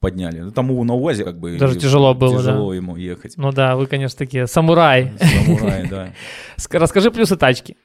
подняли. 0.00 0.40
Ну, 0.40 0.50
Там 0.50 0.72
у- 0.72 0.82
на 0.82 0.94
УАЗе 0.94 1.22
как 1.24 1.38
бы... 1.38 1.56
Даже 1.58 1.78
тяжело 1.78 2.12
было, 2.12 2.38
Тяжело 2.38 2.74
ему 2.74 2.96
ехать. 2.96 3.34
Ну 3.36 3.52
да, 3.52 3.76
вы, 3.76 3.86
конечно, 3.86 4.18
такие 4.18 4.48
самураи. 4.48 5.12
Самурай, 5.20 5.88
да. 5.88 6.08
Ск- 6.56 6.78
Расскажи 6.78 7.12
плюсы 7.12 7.36
тачки. 7.36 7.76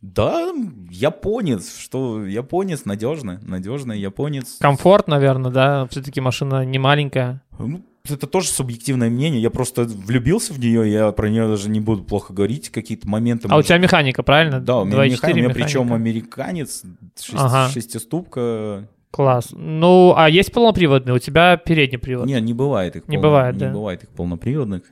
Да, 0.00 0.52
японец, 0.90 1.76
что 1.76 2.24
японец 2.24 2.84
надежный, 2.84 3.38
надежный 3.42 3.98
японец. 3.98 4.56
Комфорт, 4.60 5.08
наверное, 5.08 5.50
да. 5.50 5.86
Все-таки 5.90 6.20
машина 6.20 6.64
не 6.64 6.78
маленькая. 6.78 7.42
Ну, 7.58 7.82
это 8.08 8.26
тоже 8.28 8.48
субъективное 8.48 9.10
мнение. 9.10 9.42
Я 9.42 9.50
просто 9.50 9.82
влюбился 9.84 10.52
в 10.52 10.60
нее, 10.60 10.90
я 10.90 11.10
про 11.10 11.28
нее 11.28 11.48
даже 11.48 11.68
не 11.68 11.80
буду 11.80 12.04
плохо 12.04 12.32
говорить. 12.32 12.70
Какие-то 12.70 13.08
моменты. 13.08 13.48
А 13.48 13.54
у 13.54 13.56
может- 13.56 13.66
тебя 13.68 13.78
механика, 13.78 14.22
правильно? 14.22 14.60
Да, 14.60 14.78
у 14.78 14.84
меня 14.84 14.96
2.4 14.98 15.10
механик, 15.10 15.34
у 15.34 15.36
меня 15.38 15.48
механика. 15.48 15.64
причем 15.66 15.92
американец, 15.92 16.82
шесть- 17.20 17.34
Ага. 17.36 17.68
шестиступка. 17.70 18.88
Класс. 19.10 19.48
Ну, 19.52 20.14
а 20.16 20.28
есть 20.30 20.52
полноприводные? 20.52 21.14
У 21.16 21.18
тебя 21.18 21.56
передний 21.56 21.98
привод. 21.98 22.26
Не, 22.26 22.40
не 22.40 22.52
бывает 22.54 22.94
их. 22.94 23.08
Не 23.08 23.16
полно- 23.16 23.20
бывает, 23.22 23.54
не 23.56 23.60
да. 23.60 23.70
бывает 23.72 24.02
их 24.04 24.10
полноприводных. 24.10 24.82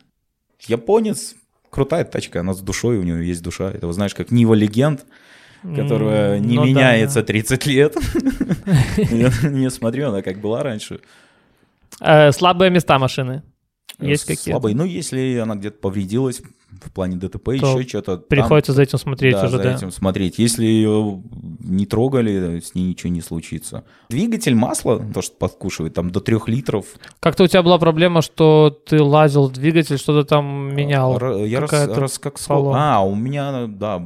Японец, 0.66 1.37
крутая 1.71 2.05
тачка, 2.05 2.41
она 2.41 2.55
с 2.55 2.61
душой, 2.61 2.99
у 2.99 3.03
нее 3.03 3.27
есть 3.27 3.43
душа. 3.43 3.71
Это, 3.71 3.91
знаешь, 3.93 4.15
как 4.15 4.31
Нива 4.31 4.55
Легенд, 4.55 5.05
которая 5.63 6.39
не 6.39 6.57
ну 6.57 6.63
да, 6.63 6.69
меняется 6.69 7.21
да. 7.21 7.27
30 7.27 7.67
лет. 7.67 7.97
Не 9.43 9.71
смотрю, 9.71 10.09
она 10.09 10.23
как 10.23 10.41
была 10.41 10.63
раньше. 10.63 11.01
Э, 12.01 12.31
Слабые 12.33 12.71
места 12.71 12.99
машины. 12.99 13.43
Есть 13.99 14.25
какие-то? 14.25 14.51
Слабые. 14.51 14.77
Ну, 14.77 14.85
если 14.85 15.39
она 15.39 15.55
где-то 15.57 15.79
повредилась 15.79 16.43
в 16.85 16.93
плане 16.93 17.17
ДТП, 17.17 17.49
еще 17.55 17.83
что-то. 17.89 18.17
там- 18.19 18.27
Приходится 18.29 18.73
за 18.73 18.83
этим 18.83 18.99
смотреть 18.99 19.35
да, 19.35 19.47
уже, 19.47 19.57
за 19.57 19.62
да. 19.62 19.75
этим 19.75 19.91
смотреть. 19.91 20.39
Если 20.39 20.65
ее 20.65 21.23
не 21.61 21.87
трогали, 21.87 22.61
с 22.61 22.75
ней 22.75 22.89
ничего 22.89 23.11
не 23.12 23.21
случится. 23.21 23.85
Двигатель 24.09 24.55
масла, 24.55 24.99
то, 25.12 25.23
что 25.23 25.37
подкушивает, 25.37 25.95
там 25.95 26.11
до 26.11 26.21
3 26.21 26.47
литров. 26.49 26.87
Как-то 27.21 27.45
у 27.45 27.47
тебя 27.47 27.62
была 27.62 27.79
проблема, 27.79 28.23
что 28.23 28.71
ты 28.87 29.03
лазил 29.03 29.49
в 29.49 29.53
двигатель, 29.53 29.99
что-то 29.99 30.27
там 30.29 30.75
менял. 30.75 31.17
Р- 31.17 31.45
я 31.47 31.61
Какая-то 31.61 32.01
рас- 32.01 32.19
как 32.19 32.39
поломка. 32.39 32.97
А, 32.97 33.01
у 33.05 33.15
меня, 33.15 33.67
да, 33.67 34.03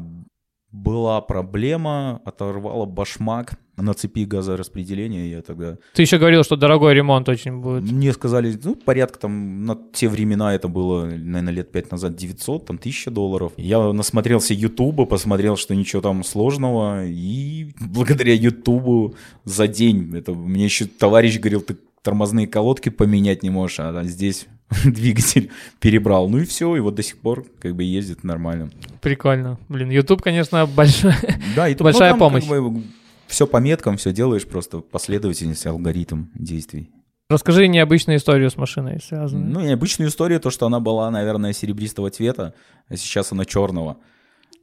была 0.72 1.20
проблема, 1.20 2.20
оторвала 2.24 2.86
башмак 2.86 3.54
на 3.80 3.94
цепи 3.94 4.24
газораспределения. 4.24 5.30
Я 5.30 5.42
тогда... 5.42 5.78
Ты 5.94 6.02
еще 6.02 6.18
говорил, 6.18 6.44
что 6.44 6.56
дорогой 6.56 6.94
ремонт 6.94 7.28
очень 7.28 7.60
будет. 7.60 7.90
Мне 7.90 8.12
сказали, 8.12 8.58
ну, 8.62 8.74
порядка 8.74 9.20
там, 9.20 9.64
на 9.64 9.78
те 9.92 10.08
времена 10.08 10.54
это 10.54 10.68
было, 10.68 11.04
наверное, 11.04 11.52
лет 11.52 11.72
пять 11.72 11.90
назад 11.90 12.16
900, 12.16 12.66
там, 12.66 12.76
1000 12.76 13.10
долларов. 13.10 13.52
Я 13.56 13.92
насмотрелся 13.92 14.54
Ютуба, 14.54 15.06
посмотрел, 15.06 15.56
что 15.56 15.74
ничего 15.74 16.02
там 16.02 16.24
сложного, 16.24 17.06
и 17.06 17.72
благодаря 17.80 18.34
Ютубу 18.34 19.14
за 19.44 19.66
день, 19.66 20.14
это 20.16 20.32
мне 20.32 20.64
еще 20.64 20.86
товарищ 20.86 21.38
говорил, 21.38 21.60
ты 21.60 21.76
тормозные 22.02 22.46
колодки 22.46 22.88
поменять 22.88 23.42
не 23.42 23.50
можешь, 23.50 23.80
а 23.80 24.02
здесь 24.04 24.46
двигатель 24.84 25.50
перебрал. 25.80 26.28
Ну 26.28 26.38
и 26.38 26.44
все, 26.44 26.74
и 26.76 26.80
вот 26.80 26.94
до 26.94 27.02
сих 27.02 27.18
пор 27.18 27.44
как 27.60 27.74
бы 27.74 27.82
ездит 27.82 28.24
нормально. 28.24 28.70
Прикольно. 29.00 29.58
Блин, 29.68 29.90
YouTube, 29.90 30.22
конечно, 30.22 30.66
большой. 30.66 31.14
Да, 31.56 31.68
и 31.68 31.74
тут, 31.74 31.84
Большая 31.84 32.12
ну, 32.12 32.18
там 32.18 32.18
помощь. 32.18 32.46
Как 32.46 32.62
бы, 32.62 32.82
все 33.30 33.46
по 33.46 33.58
меткам, 33.58 33.96
все 33.96 34.12
делаешь, 34.12 34.46
просто 34.46 34.80
последовательность, 34.80 35.66
алгоритм 35.66 36.26
действий. 36.34 36.90
Расскажи 37.28 37.68
необычную 37.68 38.18
историю 38.18 38.50
с 38.50 38.56
машиной 38.56 39.00
связанную. 39.00 39.52
Ну, 39.52 39.60
необычную 39.60 40.08
историю, 40.10 40.40
то, 40.40 40.50
что 40.50 40.66
она 40.66 40.80
была, 40.80 41.10
наверное, 41.10 41.52
серебристого 41.52 42.10
цвета, 42.10 42.54
а 42.88 42.96
сейчас 42.96 43.30
она 43.30 43.44
черного. 43.44 43.98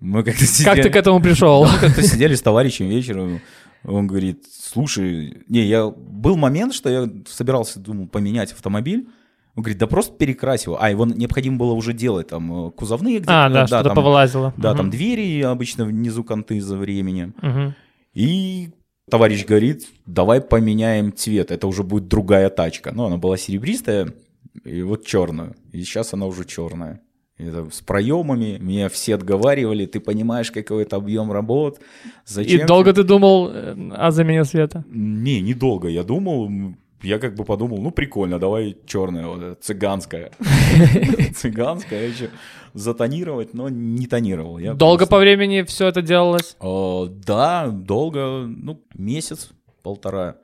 Мы 0.02 0.24
как-то 0.24 0.46
сидели, 0.46 0.76
как 0.76 0.84
ты 0.84 0.90
к 0.90 0.96
этому 0.96 1.22
пришел? 1.22 1.64
мы 1.66 1.80
как-то 1.80 2.04
сидели 2.04 2.36
с 2.36 2.42
товарищем 2.42 2.88
вечером, 2.88 3.40
он 3.86 4.06
говорит, 4.06 4.44
слушай, 4.52 5.44
не, 5.48 5.62
я 5.62 5.88
был 5.88 6.36
момент, 6.36 6.74
что 6.74 6.90
я 6.90 7.10
собирался, 7.28 7.80
думал, 7.80 8.08
поменять 8.08 8.52
автомобиль, 8.52 9.08
он 9.56 9.64
говорит, 9.64 9.80
да 9.80 9.88
просто 9.88 10.16
перекрась 10.16 10.66
его. 10.66 10.80
А, 10.80 10.90
его 10.92 11.06
необходимо 11.06 11.58
было 11.58 11.72
уже 11.72 11.94
делать, 11.94 12.28
там, 12.28 12.68
э, 12.68 12.72
кузовные 12.72 13.18
где-то. 13.18 13.46
А, 13.46 13.50
да, 13.50 13.66
что-то 13.66 13.86
там, 13.86 13.96
повылазило. 13.96 14.54
Да, 14.56 14.70
Мгм. 14.72 14.78
там 14.78 14.90
двери 14.92 15.42
обычно 15.42 15.86
внизу 15.86 16.24
конты 16.24 16.62
за 16.62 16.78
временем. 16.78 17.34
Мгм. 17.42 17.74
И 18.18 18.70
товарищ 19.12 19.46
говорит, 19.46 19.88
давай 20.08 20.42
поменяем 20.42 21.14
цвет, 21.14 21.52
это 21.52 21.68
уже 21.68 21.84
будет 21.84 22.08
другая 22.08 22.50
тачка. 22.50 22.92
Ну, 22.92 23.06
она 23.06 23.18
была 23.18 23.38
серебристая, 23.38 24.12
и 24.66 24.82
вот 24.82 25.06
черную. 25.06 25.56
И 25.72 25.84
сейчас 25.84 26.16
она 26.16 26.26
уже 26.26 26.44
черная. 26.44 27.00
Это 27.38 27.70
с 27.72 27.82
проемами, 27.82 28.58
меня 28.60 28.90
все 28.90 29.14
отговаривали, 29.14 29.86
ты 29.86 30.00
понимаешь, 30.00 30.50
какой 30.50 30.82
это 30.82 30.96
объем 30.96 31.32
работ, 31.32 31.80
зачем? 32.26 32.62
И 32.62 32.66
долго 32.66 32.92
ты 32.92 33.04
думал 33.04 33.52
э, 33.52 33.76
о 33.92 34.10
замене 34.10 34.46
света? 34.46 34.84
Не, 34.90 35.40
недолго, 35.42 35.88
я 35.88 36.04
думал, 36.04 36.50
я 37.02 37.20
как 37.20 37.36
бы 37.36 37.44
подумал, 37.46 37.78
ну 37.80 37.92
прикольно, 37.92 38.40
давай 38.40 38.78
черная, 38.86 39.28
вот 39.28 39.64
цыганская. 39.64 40.32
Цыганская, 41.36 42.08
еще 42.08 42.30
затонировать, 42.74 43.54
но 43.54 43.70
не 43.70 44.08
тонировал. 44.08 44.58
Я 44.60 44.74
Долго 44.74 45.00
просто- 45.00 45.12
по 45.16 45.20
времени 45.20 45.64
все 45.64 45.88
это 45.88 46.02
делалось? 46.02 46.56
Э, 46.62 47.08
Да, 47.26 47.68
долго, 47.68 48.46
ну, 48.48 48.82
месяц, 48.94 49.50
полтора. 49.84 50.36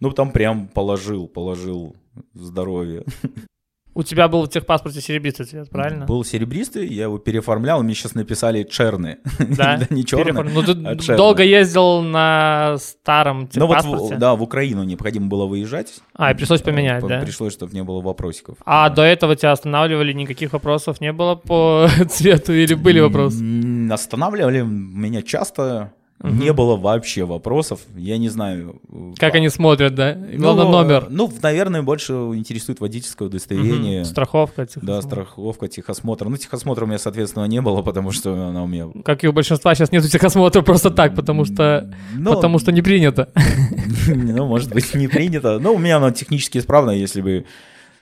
Ну, 0.00 0.10
там 0.10 0.30
прям 0.32 0.68
положил, 0.68 1.28
положил 1.28 1.96
здоровье. 2.34 3.04
У 3.96 4.02
тебя 4.02 4.28
был 4.28 4.42
в 4.44 4.50
техпаспорте 4.50 5.00
серебристый 5.00 5.46
цвет, 5.46 5.70
правильно? 5.70 6.04
Был 6.04 6.22
серебристый, 6.22 6.86
я 6.86 7.04
его 7.04 7.16
переоформлял, 7.16 7.82
мне 7.82 7.94
сейчас 7.94 8.14
написали 8.14 8.62
черный. 8.62 9.16
Да, 9.38 9.80
не 9.90 10.04
черный. 10.04 10.32
Переформ- 10.32 10.50
Ну, 10.52 10.62
ты 10.62 10.72
а 10.86 10.96
черный. 10.96 11.16
долго 11.16 11.42
ездил 11.42 12.02
на 12.02 12.76
старом 12.78 13.48
Ну 13.54 13.66
вот, 13.66 13.78
техпаспорте? 13.78 14.16
в- 14.16 14.18
да, 14.18 14.34
в 14.34 14.42
Украину 14.42 14.84
необходимо 14.84 15.28
было 15.28 15.46
выезжать. 15.46 15.94
А, 16.14 16.30
и 16.32 16.34
пришлось 16.34 16.60
поменять, 16.60 17.00
П- 17.00 17.08
да? 17.08 17.20
Пришлось, 17.20 17.54
чтобы 17.54 17.72
не 17.72 17.82
было 17.82 18.02
вопросиков. 18.02 18.58
А 18.66 18.90
Да. 18.90 18.96
до 18.96 19.02
этого 19.04 19.34
тебя 19.34 19.52
останавливали, 19.52 20.12
никаких 20.12 20.52
вопросов 20.52 21.00
не 21.00 21.12
было 21.14 21.34
по 21.34 21.88
цвету 22.10 22.52
или 22.52 22.74
были 22.74 23.00
вопросы? 23.00 23.42
Останавливали 23.90 24.60
меня 24.60 25.22
часто, 25.22 25.92
Мгм. 26.20 26.40
не 26.40 26.52
было 26.52 26.76
вообще 26.76 27.24
вопросов. 27.24 27.80
Я 27.94 28.16
не 28.16 28.28
знаю. 28.30 28.80
Как 29.18 29.34
а, 29.34 29.36
они 29.36 29.50
смотрят, 29.50 29.94
да? 29.94 30.14
Главное, 30.14 30.64
ну, 30.64 30.70
номер. 30.70 31.06
Ну, 31.10 31.30
наверное, 31.42 31.82
больше 31.82 32.12
интересует 32.12 32.80
водительское 32.80 33.28
удостоверение. 33.28 34.00
Мгм. 34.00 34.04
Страховка. 34.06 34.62
Да, 34.62 34.66
техосмотр. 34.66 35.02
страховка, 35.02 35.68
техосмотр. 35.68 36.28
Ну, 36.28 36.36
техосмотра 36.38 36.84
у 36.84 36.88
меня, 36.88 36.98
соответственно, 36.98 37.44
не 37.44 37.60
было, 37.60 37.82
потому 37.82 38.12
что 38.12 38.32
она 38.32 38.62
у 38.62 38.66
меня... 38.66 38.88
Как 39.04 39.24
и 39.24 39.28
у 39.28 39.32
большинства 39.32 39.74
сейчас 39.74 39.92
нету 39.92 40.08
техосмотра 40.08 40.62
просто 40.62 40.90
так, 40.90 41.14
потому 41.14 41.44
что, 41.44 41.92
Ну, 42.14 42.34
потому 42.34 42.58
что 42.58 42.72
не 42.72 42.80
принято. 42.80 43.28
ну, 44.08 44.46
может 44.46 44.72
быть, 44.72 44.94
не 44.94 45.08
принято. 45.08 45.58
Но 45.58 45.74
у 45.74 45.78
меня 45.78 45.98
оно 45.98 46.10
технически 46.12 46.58
исправно, 46.58 46.92
если 46.92 47.20
бы 47.20 47.44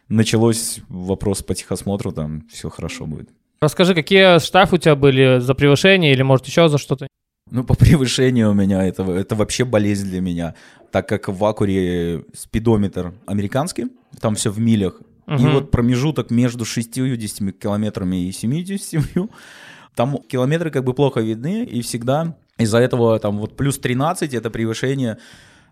началось 0.09 0.79
вопрос 0.89 1.43
по 1.43 1.55
техосмотру, 1.55 2.13
там 2.13 2.45
все 2.53 2.71
хорошо 2.71 3.07
будет. 3.07 3.29
Расскажи, 3.61 3.95
какие 3.95 4.39
штрафы 4.39 4.77
у 4.77 4.79
тебя 4.79 4.95
были 4.95 5.41
за 5.41 5.55
превышение 5.55 6.13
или, 6.13 6.23
может, 6.23 6.47
еще 6.47 6.69
за 6.69 6.79
что-то? 6.79 7.09
Ну, 7.51 7.65
по 7.65 7.75
превышению 7.79 8.51
у 8.51 8.55
меня 8.55 8.85
это, 8.85 9.03
это 9.13 9.35
вообще 9.35 9.65
болезнь 9.65 10.09
для 10.09 10.21
меня, 10.21 10.55
так 10.91 11.09
как 11.09 11.29
в 11.29 11.45
Акуре 11.45 12.25
спидометр 12.35 13.15
американский, 13.27 13.87
там 14.21 14.35
все 14.35 14.51
в 14.51 14.59
милях, 14.59 15.01
и 15.27 15.33
Мгм. 15.33 15.53
вот 15.55 15.71
промежуток 15.71 16.31
между 16.31 16.65
60 16.65 17.53
километрами 17.53 18.27
и 18.29 18.33
70, 18.33 19.31
там 19.95 20.19
километры 20.29 20.71
как 20.71 20.85
бы 20.85 20.95
плохо 20.95 21.21
видны, 21.21 21.65
и 21.65 21.81
всегда 21.81 22.37
из-за 22.59 22.79
этого 22.79 23.19
там 23.19 23.39
вот 23.39 23.57
плюс 23.57 23.79
13 23.79 24.35
это 24.35 24.51
превышение, 24.51 25.19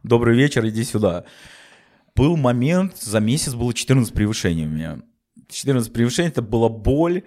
добрый 0.02 0.37
вечер, 0.37 0.66
иди 0.66 0.85
сюда. 0.85 1.24
Был 2.14 2.37
момент, 2.37 2.98
за 2.98 3.20
месяц 3.20 3.54
было 3.54 3.72
14 3.72 4.12
превышений 4.12 4.66
у 4.66 4.68
меня. 4.68 4.98
14 5.48 5.92
превышений, 5.92 6.28
это 6.28 6.42
была 6.42 6.68
боль. 6.68 7.22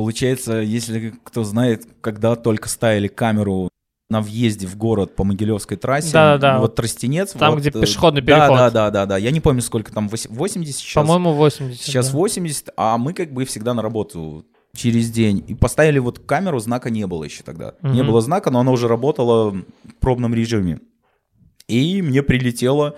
Получается, 0.00 0.54
если 0.60 1.12
кто 1.24 1.44
знает, 1.44 1.86
когда 2.00 2.34
только 2.34 2.70
ставили 2.70 3.06
камеру 3.06 3.68
на 4.08 4.22
въезде 4.22 4.66
в 4.66 4.74
город 4.74 5.14
по 5.14 5.24
Могилевской 5.24 5.76
трассе, 5.76 6.10
Да-да-да. 6.14 6.58
вот 6.58 6.74
Тростенец. 6.74 7.32
Там, 7.32 7.50
вот, 7.52 7.60
где 7.60 7.68
э, 7.68 7.72
пешеходный 7.78 8.22
да, 8.22 8.26
переход. 8.26 8.56
Да, 8.56 8.70
да, 8.70 8.90
да, 8.90 9.04
да. 9.04 9.18
Я 9.18 9.30
не 9.30 9.40
помню, 9.40 9.60
сколько 9.60 9.92
там, 9.92 10.08
вось- 10.08 10.26
80 10.30 10.74
сейчас. 10.74 10.94
По-моему, 10.94 11.34
80. 11.34 11.78
Сейчас 11.78 12.08
да. 12.12 12.16
80, 12.16 12.70
а 12.78 12.96
мы 12.96 13.12
как 13.12 13.30
бы 13.34 13.44
всегда 13.44 13.74
на 13.74 13.82
работу 13.82 14.46
через 14.74 15.10
день. 15.10 15.44
И 15.46 15.54
поставили 15.54 15.98
вот 15.98 16.18
камеру, 16.20 16.58
знака 16.60 16.88
не 16.88 17.06
было 17.06 17.24
еще 17.24 17.42
тогда. 17.42 17.74
Не 17.82 18.00
Мгм. 18.00 18.06
было 18.06 18.22
знака, 18.22 18.50
но 18.50 18.60
она 18.60 18.72
уже 18.72 18.88
работала 18.88 19.50
в 19.50 19.64
пробном 20.00 20.34
режиме. 20.34 20.80
И 21.68 22.00
мне 22.00 22.22
прилетело, 22.22 22.96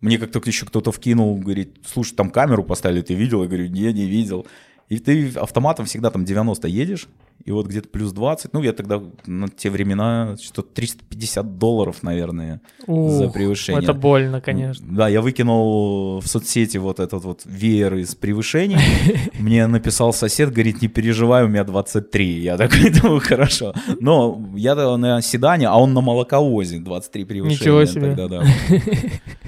мне 0.00 0.16
как 0.16 0.32
только 0.32 0.48
еще 0.48 0.64
кто-то 0.64 0.90
вкинул, 0.90 1.36
говорит, 1.36 1.84
слушай, 1.86 2.14
там 2.14 2.30
камеру 2.30 2.64
поставили, 2.64 3.02
ты 3.02 3.12
видел? 3.12 3.42
Я 3.42 3.48
говорю, 3.48 3.66
не, 3.68 3.92
не 3.92 4.06
видел. 4.06 4.46
И 4.90 4.98
ты 4.98 5.30
автоматом 5.36 5.86
всегда 5.86 6.10
там 6.10 6.24
90 6.24 6.66
едешь, 6.66 7.08
и 7.44 7.52
вот 7.52 7.66
где-то 7.68 7.88
плюс 7.88 8.12
20, 8.12 8.52
ну 8.52 8.60
я 8.60 8.72
тогда 8.72 9.00
на 9.24 9.48
те 9.48 9.70
времена 9.70 10.36
что-то 10.42 10.68
350 10.74 11.58
долларов, 11.58 12.02
наверное, 12.02 12.60
за 12.86 13.26
Ух, 13.26 13.32
превышение. 13.32 13.82
Это 13.82 13.94
больно, 13.94 14.40
конечно. 14.40 14.84
Да, 14.90 15.08
я 15.08 15.20
выкинул 15.22 16.18
в 16.18 16.26
соцсети 16.26 16.76
вот 16.76 16.98
этот 16.98 17.24
вот 17.24 17.42
веер 17.44 17.94
из 17.94 18.16
превышений. 18.16 18.78
Мне 19.38 19.68
написал 19.68 20.12
сосед, 20.12 20.52
говорит, 20.52 20.82
не 20.82 20.88
переживай, 20.88 21.44
у 21.44 21.48
меня 21.48 21.62
23. 21.62 22.40
Я 22.40 22.56
такой 22.56 22.90
думаю, 23.00 23.20
хорошо. 23.20 23.72
Но 24.00 24.50
я 24.56 24.74
на 24.74 25.22
седане, 25.22 25.68
а 25.68 25.76
он 25.76 25.94
на 25.94 26.00
молоковозе 26.00 26.80
23 26.80 27.24
превышения. 27.24 27.60
Ничего 27.60 27.84
себе. 27.84 28.16
Тогда, 28.16 28.28
да. 28.28 28.44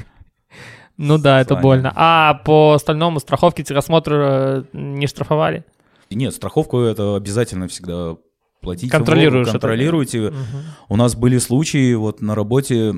Ну 1.02 1.18
да, 1.18 1.40
это 1.40 1.54
Саня. 1.54 1.62
больно. 1.62 1.92
А 1.96 2.34
по 2.44 2.74
остальному 2.74 3.18
страховке 3.18 3.64
техосмотр 3.64 4.12
э, 4.14 4.64
не 4.72 5.08
штрафовали? 5.08 5.64
Нет, 6.10 6.32
страховку 6.32 6.78
это 6.78 7.16
обязательно 7.16 7.66
всегда 7.66 8.16
платить. 8.60 8.88
Контролируешь 8.88 9.48
это, 9.48 9.58
Контролируете. 9.58 10.30
Мгм. 10.30 10.62
У 10.88 10.96
нас 10.96 11.16
были 11.16 11.38
случаи, 11.38 11.92
вот 11.94 12.20
на 12.20 12.36
работе 12.36 12.94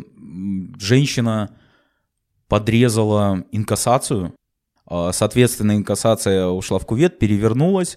женщина 0.78 1.50
подрезала 2.46 3.44
инкассацию, 3.52 4.34
а, 4.86 5.12
соответственно, 5.12 5.74
инкассация 5.74 6.46
ушла 6.48 6.78
в 6.78 6.84
кувет, 6.84 7.18
перевернулась, 7.18 7.96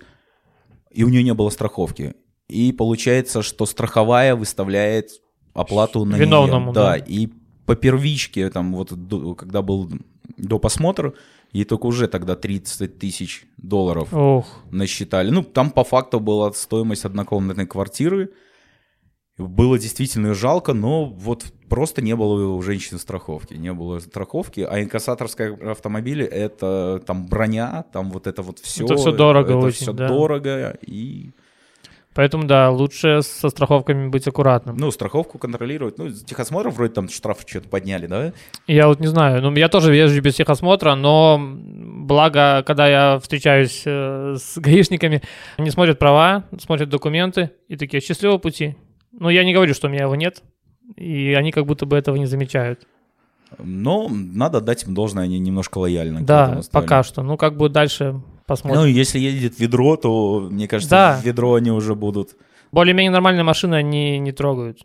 и 0.90 1.04
у 1.04 1.10
нее 1.10 1.22
не 1.22 1.34
было 1.34 1.50
страховки. 1.50 2.16
И 2.48 2.72
получается, 2.72 3.42
что 3.42 3.66
страховая 3.66 4.36
выставляет 4.36 5.10
оплату 5.54 6.06
на. 6.06 6.16
Виновному, 6.16 6.72
да. 6.72 6.92
Да, 6.92 6.96
и 6.96 7.28
по 7.68 7.76
первичке, 7.76 8.50
там 8.50 8.74
вот, 8.74 8.94
до- 8.94 9.36
когда 9.36 9.62
был 9.62 9.92
до 10.38 10.58
посмотра, 10.58 11.14
ей 11.52 11.66
только 11.66 11.86
уже 11.86 12.08
тогда 12.08 12.36
30 12.36 12.98
тысяч 12.98 13.46
долларов 13.58 14.14
Ух, 14.14 14.64
насчитали. 14.72 15.30
Ну, 15.32 15.44
там 15.44 15.72
по 15.72 15.84
факту 15.84 16.22
была 16.22 16.52
стоимость 16.54 17.04
однокомнатной 17.06 17.68
квартиры. 17.68 18.32
Было 19.38 19.78
действительно 19.78 20.34
жалко, 20.34 20.74
но 20.74 21.06
вот 21.06 21.46
просто 21.70 22.02
не 22.02 22.16
было 22.16 22.56
у 22.56 22.62
женщины 22.62 23.00
страховки. 23.00 23.54
Не 23.54 23.74
было 23.74 24.00
страховки, 24.00 24.62
а 24.62 24.82
инкассаторская 24.82 25.54
автомобили— 25.72 26.26
это 26.26 27.04
там 27.06 27.28
броня, 27.28 27.84
там 27.92 28.12
вот 28.12 28.28
это 28.28 28.42
вот 28.42 28.60
все. 28.60 28.86
Это 28.86 28.96
все 28.96 29.12
дорого 29.12 29.50
это 29.50 29.68
очень, 29.68 29.82
все 29.82 29.94
да. 29.94 30.08
дорого, 30.08 30.78
и 30.88 31.32
Поэтому, 32.18 32.46
да, 32.46 32.72
лучше 32.72 33.22
со 33.22 33.48
страховками 33.50 34.08
быть 34.08 34.28
аккуратным. 34.28 34.76
Ну, 34.76 34.90
страховку 34.90 35.38
контролировать. 35.38 36.00
Ну, 36.00 36.10
техосмотр 36.10 36.70
вроде 36.70 36.92
там 36.92 37.10
штраф 37.10 37.44
что-то 37.46 37.70
подняли, 37.70 38.08
да? 38.08 38.34
Я 38.66 38.88
вот 38.88 39.00
не 39.00 39.06
знаю. 39.06 39.40
Ну, 39.44 39.54
я 39.56 39.70
тоже 39.70 39.94
езжу 39.96 40.20
без 40.20 40.34
техосмотра, 40.34 40.96
но 40.96 41.40
благо, 41.40 42.64
когда 42.66 42.88
я 42.88 43.20
встречаюсь 43.20 43.84
э, 43.86 44.36
с 44.36 44.58
гаишниками, 44.58 45.22
они 45.58 45.70
смотрят 45.70 46.00
права, 46.00 46.46
смотрят 46.60 46.90
документы 46.90 47.52
и 47.68 47.78
такие 47.78 48.02
«счастливого 48.02 48.40
пути». 48.40 48.76
Но 49.12 49.30
я 49.30 49.44
не 49.44 49.54
говорю, 49.54 49.76
что 49.76 49.86
у 49.86 49.92
меня 49.92 50.06
его 50.06 50.16
нет, 50.16 50.42
и 50.96 51.36
они 51.38 51.52
как 51.52 51.68
будто 51.68 51.86
бы 51.86 51.96
этого 51.96 52.16
не 52.16 52.26
замечают. 52.26 52.88
Но 53.60 54.08
надо 54.10 54.60
дать 54.60 54.86
им 54.86 54.96
должное, 54.96 55.26
они 55.26 55.38
немножко 55.38 55.78
лояльны. 55.78 56.22
Да, 56.22 56.62
пока 56.72 57.04
что. 57.04 57.22
Ну, 57.22 57.38
как 57.38 57.58
будет 57.58 57.74
дальше, 57.74 58.24
посмотрим. 58.48 58.82
Ну, 58.82 58.88
если 58.88 59.20
едет 59.20 59.60
ведро, 59.60 59.96
то, 59.98 60.48
мне 60.50 60.68
кажется, 60.68 60.90
Да. 60.90 61.22
ведро 61.24 61.54
они 61.54 61.72
уже 61.72 61.94
будут... 61.94 62.36
Более-менее 62.72 63.12
нормальные 63.12 63.44
машины 63.44 63.76
они 63.76 64.18
не 64.20 64.32
трогают. 64.32 64.80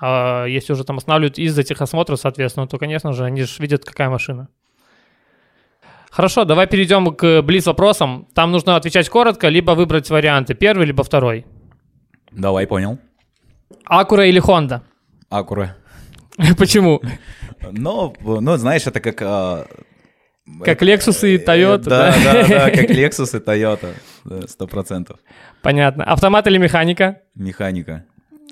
А 0.00 0.44
если 0.46 0.72
уже 0.72 0.84
там 0.84 0.98
останавливают 0.98 1.38
из-за 1.38 1.62
техосмотра, 1.62 2.16
соответственно, 2.16 2.66
то, 2.66 2.78
конечно 2.78 3.12
же, 3.12 3.24
они 3.24 3.42
же 3.42 3.62
видят, 3.62 3.84
какая 3.84 4.10
машина. 4.10 4.48
Хорошо, 6.10 6.44
давай 6.44 6.66
перейдем 6.66 7.14
к 7.14 7.42
блиц-вопросам. 7.42 8.26
Там 8.34 8.50
нужно 8.50 8.76
отвечать 8.76 9.08
коротко, 9.08 9.48
либо 9.48 9.72
выбрать 9.72 10.10
варианты. 10.10 10.54
Первый, 10.54 10.86
либо 10.86 11.04
второй. 11.04 11.44
Давай, 12.32 12.66
понял. 12.66 12.98
Акура 13.84 14.26
или 14.26 14.40
Honda? 14.40 14.80
Акура. 15.28 15.76
Почему? 16.58 17.00
Но, 17.70 18.14
ну, 18.20 18.56
знаешь, 18.56 18.86
это 18.86 19.00
как... 19.00 19.68
Как 20.64 20.82
Lexus 20.82 21.28
и 21.28 21.38
Toyota, 21.38 21.84
Да, 21.84 22.14
да? 22.24 22.48
да, 22.48 22.70
как 22.70 22.90
Lexus 22.90 23.36
и 23.36 23.42
Toyota. 23.44 23.94
Сто 24.48 24.66
процентов. 24.66 25.18
Понятно. 25.62 26.04
Автомат 26.04 26.46
или 26.46 26.58
механика? 26.58 27.20
Механика. 27.34 28.04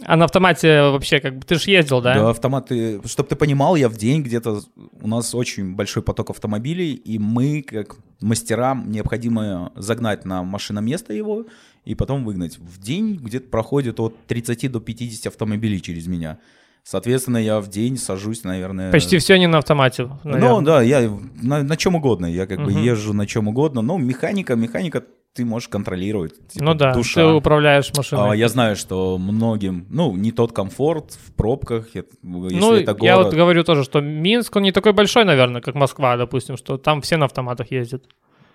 А 0.03 0.17
на 0.17 0.25
автомате 0.25 0.83
вообще, 0.83 1.21
как 1.21 1.37
бы, 1.39 1.47
ты 1.47 1.55
же 1.55 1.71
ездил, 1.71 2.01
да? 2.01 2.15
Да, 2.15 2.31
автоматы. 2.31 3.01
Чтобы 3.07 3.29
ты 3.29 3.37
понимал, 3.37 3.77
я 3.77 3.89
в 3.89 3.97
день 3.97 4.23
где-то 4.23 4.61
у 5.01 5.07
нас 5.07 5.35
очень 5.35 5.75
большой 5.77 6.03
поток 6.03 6.31
автомобилей, 6.31 6.95
и 6.95 7.19
мы, 7.19 7.63
как 7.63 7.97
мастерам, 8.21 8.91
необходимо 8.91 9.73
загнать 9.77 10.25
на 10.25 10.43
машиноместо 10.43 11.13
его 11.13 11.47
и 11.85 11.95
потом 11.95 12.25
выгнать. 12.25 12.59
В 12.59 12.81
день 12.81 13.17
где-то 13.17 13.49
проходит 13.49 14.01
от 14.01 14.17
30 14.27 14.71
до 14.73 14.81
50 14.81 15.27
автомобилей 15.29 15.81
через 15.81 16.09
меня. 16.09 16.39
Соответственно, 16.85 17.39
я 17.39 17.61
в 17.61 17.69
день 17.69 17.97
сажусь, 17.97 18.45
наверное. 18.45 18.93
Почти 18.93 19.17
все 19.17 19.39
не 19.39 19.47
на 19.47 19.59
автомате, 19.59 20.11
Ну 20.23 20.61
да, 20.61 20.83
я 20.83 21.11
на, 21.43 21.63
на 21.63 21.77
чем 21.79 21.95
угодно, 21.97 22.27
я 22.27 22.47
как 22.47 22.59
бы 22.59 22.73
Мгм. 22.73 22.83
езжу 22.83 23.15
на 23.15 23.27
чем 23.27 23.49
угодно, 23.49 23.81
но 23.81 23.97
механика, 23.97 24.55
механика 24.55 25.03
ты 25.33 25.47
можешь 25.47 25.69
контролировать. 25.69 26.35
типа, 26.49 26.65
ну 26.65 26.75
да, 26.75 26.93
душа. 26.93 27.23
ты 27.23 27.27
управляешь 27.27 27.91
машиной. 27.97 28.33
А, 28.33 28.37
я 28.37 28.49
знаю, 28.49 28.77
что 28.77 29.19
многим, 29.19 29.87
ну, 29.89 30.15
не 30.15 30.31
тот 30.31 30.53
комфорт 30.53 31.19
в 31.27 31.33
пробках, 31.33 31.89
если 31.95 32.07
ну, 32.23 32.75
это 32.75 32.93
город. 32.93 33.03
я 33.03 33.17
вот 33.17 33.35
говорю 33.35 33.65
тоже, 33.65 33.83
что 33.83 34.01
Минск, 34.01 34.55
он 34.55 34.63
не 34.63 34.71
такой 34.71 34.93
большой, 34.93 35.25
наверное, 35.25 35.63
как 35.63 35.75
Москва, 35.75 36.17
допустим, 36.19 36.57
что 36.59 36.77
там 36.77 37.01
все 37.01 37.17
на 37.17 37.25
автоматах 37.25 37.73
ездят. 37.73 38.05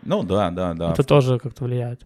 Ну 0.03 0.23
да, 0.23 0.51
да, 0.51 0.73
да. 0.73 0.93
Это 0.93 1.03
тоже 1.03 1.39
как-то 1.39 1.65
влияет. 1.65 2.05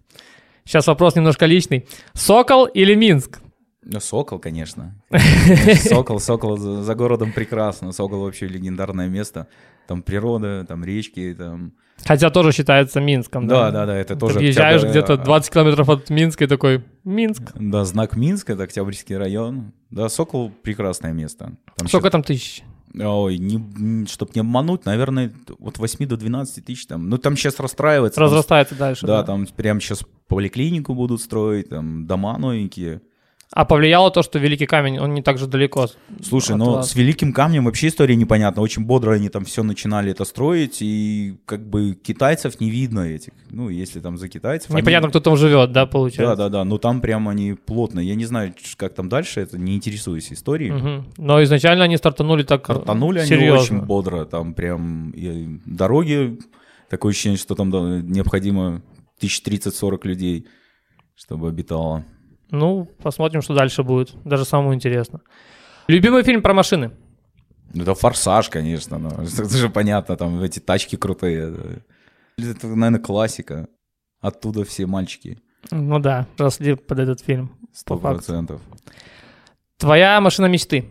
Сейчас 0.65 0.87
вопрос 0.87 1.15
немножко 1.15 1.45
личный. 1.45 1.85
Сокол 2.13 2.65
или 2.65 2.95
Минск? 2.95 3.42
Ну, 3.85 3.99
Сокол, 3.99 4.39
конечно. 4.39 4.95
Сокол, 5.89 6.19
Сокол 6.19 6.57
за, 6.57 6.83
за 6.83 6.95
городом 6.95 7.31
прекрасно. 7.31 7.91
Сокол 7.91 8.21
вообще 8.21 8.47
легендарное 8.47 9.07
место. 9.07 9.47
Там 9.87 10.01
природа, 10.01 10.65
там 10.67 10.83
речки, 10.83 11.35
там... 11.37 11.73
Хотя 12.05 12.29
тоже 12.29 12.51
считается 12.51 12.99
Минском, 12.99 13.47
да? 13.47 13.65
Да, 13.65 13.71
да, 13.71 13.85
да, 13.85 13.95
это 13.97 14.13
Ты 14.15 14.19
тоже... 14.19 14.39
въезжаешь 14.39 14.81
Октябрь- 14.81 14.89
где-то 14.89 15.17
20 15.17 15.53
километров 15.53 15.89
от 15.89 16.09
Минска 16.09 16.45
и 16.45 16.47
такой, 16.47 16.83
Минск. 17.03 17.43
Да, 17.55 17.85
знак 17.85 18.15
Минска, 18.15 18.53
это 18.53 18.63
Октябрьский 18.63 19.17
район. 19.17 19.73
Да, 19.91 20.09
Сокол 20.09 20.49
прекрасное 20.49 21.13
место. 21.13 21.53
Там 21.75 21.87
Сколько 21.87 22.09
там 22.09 22.23
тысяч? 22.23 22.63
Ой, 22.99 23.37
не, 23.37 24.05
чтобы 24.05 24.31
не 24.35 24.41
обмануть, 24.41 24.85
наверное, 24.85 25.33
от 25.59 25.79
8 25.79 26.05
до 26.07 26.15
12 26.15 26.63
тысяч 26.65 26.85
там. 26.85 27.09
Ну, 27.09 27.17
там 27.17 27.35
сейчас 27.35 27.59
расстраивается. 27.59 28.17
там 28.17 28.25
Разрастается 28.25 28.75
дальше. 28.75 29.05
Да, 29.07 29.23
там 29.23 29.47
прям 29.47 29.81
сейчас 29.81 30.03
поликлинику 30.27 30.93
будут 30.93 31.21
строить, 31.21 31.69
там 31.69 32.05
дома 32.05 32.37
новенькие. 32.37 33.01
А 33.55 33.65
повлияло 33.65 34.09
то, 34.09 34.23
что 34.23 34.39
Великий 34.39 34.65
Камень, 34.65 34.97
он 34.99 35.13
не 35.13 35.21
так 35.21 35.37
же 35.37 35.45
далеко. 35.45 35.87
Слушай, 36.23 36.55
ну 36.57 36.71
вас. 36.73 36.89
с 36.89 36.95
Великим 36.95 37.31
Камнем 37.33 37.65
вообще 37.65 37.89
история 37.89 38.15
непонятна. 38.15 38.63
Очень 38.63 38.83
бодро 38.83 39.11
они 39.13 39.29
там 39.29 39.45
все 39.45 39.61
начинали 39.61 40.09
это 40.11 40.25
строить, 40.25 40.77
и 40.81 41.37
как 41.45 41.69
бы 41.69 41.93
китайцев 41.93 42.59
не 42.59 42.71
видно 42.71 43.01
этих. 43.01 43.31
Ну, 43.51 43.69
если 43.69 43.99
там 43.99 44.17
за 44.17 44.27
китайцев... 44.27 44.71
они- 44.71 44.81
Непонятно, 44.81 45.09
кто 45.09 45.19
там 45.19 45.37
живет, 45.37 45.71
да, 45.71 45.81
Да, 45.81 45.85
получается? 45.85 46.35
да, 46.35 46.49
да, 46.49 46.63
но 46.65 46.79
там 46.79 46.99
прям 46.99 47.29
они 47.29 47.53
плотно. 47.53 47.99
Я 47.99 48.15
не 48.15 48.25
знаю, 48.25 48.55
как 48.75 48.95
там 48.95 49.07
дальше, 49.07 49.41
это 49.41 49.59
не 49.59 49.75
интересуюсь 49.75 50.33
историей. 50.33 50.71
Мгм. 50.71 51.05
Но 51.17 51.43
изначально 51.43 51.83
они 51.83 51.97
стартанули 51.97 52.41
так 52.41 52.63
э, 52.63 52.73
Картанули 52.73 53.19
они 53.19 53.27
серьезно. 53.29 53.59
очень 53.61 53.81
бодро, 53.85 54.25
там 54.25 54.55
прям 54.55 55.13
дороги, 55.65 56.39
такое 56.89 57.11
ощущение, 57.11 57.37
что 57.37 57.53
там 57.53 57.69
да, 57.69 57.79
необходимо 58.01 58.81
1030-40 59.21 59.99
людей, 60.07 60.47
чтобы 61.15 61.49
обитало. 61.49 62.03
Ну, 62.53 62.85
посмотрим, 63.01 63.41
что 63.41 63.55
дальше 63.55 63.81
будет. 63.81 64.13
Даже 64.25 64.45
самому 64.45 64.75
интересно. 64.75 65.21
Любимый 65.87 66.21
фильм 66.23 66.43
про 66.43 66.53
машины? 66.53 66.91
Ну, 67.73 67.81
Это 67.81 67.95
форсаж, 67.95 68.47
конечно, 68.49 68.99
но 68.99 69.09
это 69.23 69.57
же 69.57 69.69
понятно, 69.69 70.15
там 70.15 70.39
эти 70.43 70.59
тачки 70.59 70.95
крутые. 70.95 71.81
Это, 72.37 72.67
наверное, 72.67 72.99
классика. 72.99 73.67
Оттуда 74.21 74.63
все 74.63 74.85
мальчики, 74.85 75.41
Ну 75.71 75.99
да, 75.99 76.27
росли 76.37 76.75
под 76.75 76.99
этот 76.99 77.21
фильм. 77.21 77.49
сто 77.73 77.97
процентов. 77.97 78.61
Твоя 79.77 80.21
машина 80.21 80.45
мечты? 80.45 80.85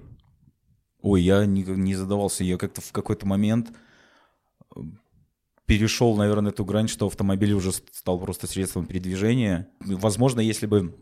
Ой, 1.01 1.23
я 1.23 1.47
не, 1.47 1.63
не 1.63 1.95
задавался, 1.95 2.43
я 2.45 2.59
как-то 2.59 2.81
в 2.81 2.91
какой-то 2.93 3.25
момент 3.25 3.71
э, 4.77 4.81
перешел, 5.65 6.17
наверное, 6.17 6.51
эту 6.51 6.65
грань, 6.65 6.89
что 6.89 7.07
автомобиль 7.07 7.53
уже 7.53 7.71
стал 7.73 8.19
просто 8.19 8.47
средством 8.49 8.85
передвижения. 8.87 9.69
Возможно, 9.81 10.41
если 10.41 10.67
бы 10.67 10.95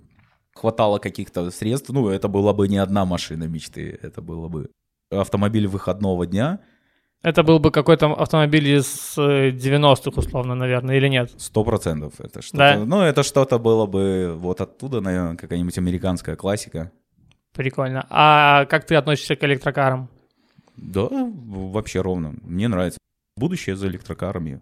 хватало 0.55 0.99
каких-то 0.99 1.51
средств, 1.51 1.91
ну, 1.91 2.09
это 2.09 2.29
была 2.29 2.53
бы 2.53 2.69
не 2.69 2.79
одна 2.79 3.05
машина 3.05 3.45
мечты, 3.45 3.99
это 4.03 4.21
было 4.23 4.49
бы 4.49 4.71
автомобиль 5.11 5.67
выходного 5.67 6.27
дня, 6.27 6.61
Это 7.23 7.43
был 7.43 7.59
бы 7.59 7.71
какой-то 7.71 8.07
автомобиль 8.15 8.67
из 8.79 9.15
э, 9.19 9.51
90-х, 9.51 10.13
условно, 10.19 10.55
наверное, 10.55 10.97
или 10.97 11.09
нет? 11.09 11.31
Сто 11.37 11.65
процентов. 11.65 12.15
Это 12.19 12.41
что-то, 12.41 12.57
Да? 12.59 12.85
ну, 12.85 13.03
это 13.03 13.23
что-то 13.23 13.59
было 13.59 13.87
бы 13.87 14.35
вот 14.39 14.61
оттуда, 14.63 15.01
наверное, 15.03 15.37
какая-нибудь 15.37 15.77
американская 15.79 16.37
классика. 16.37 16.91
Прикольно. 17.53 18.07
А 18.09 18.65
как 18.67 18.87
ты 18.87 18.95
относишься 18.95 19.37
к 19.37 19.45
электрокарам? 19.45 20.09
Да, 20.77 21.09
вообще 21.11 22.01
ровно. 22.01 22.35
Мне 22.43 22.69
нравится. 22.69 22.99
Будущее 23.37 23.77
за 23.77 23.89
электрокарами. 23.89 24.61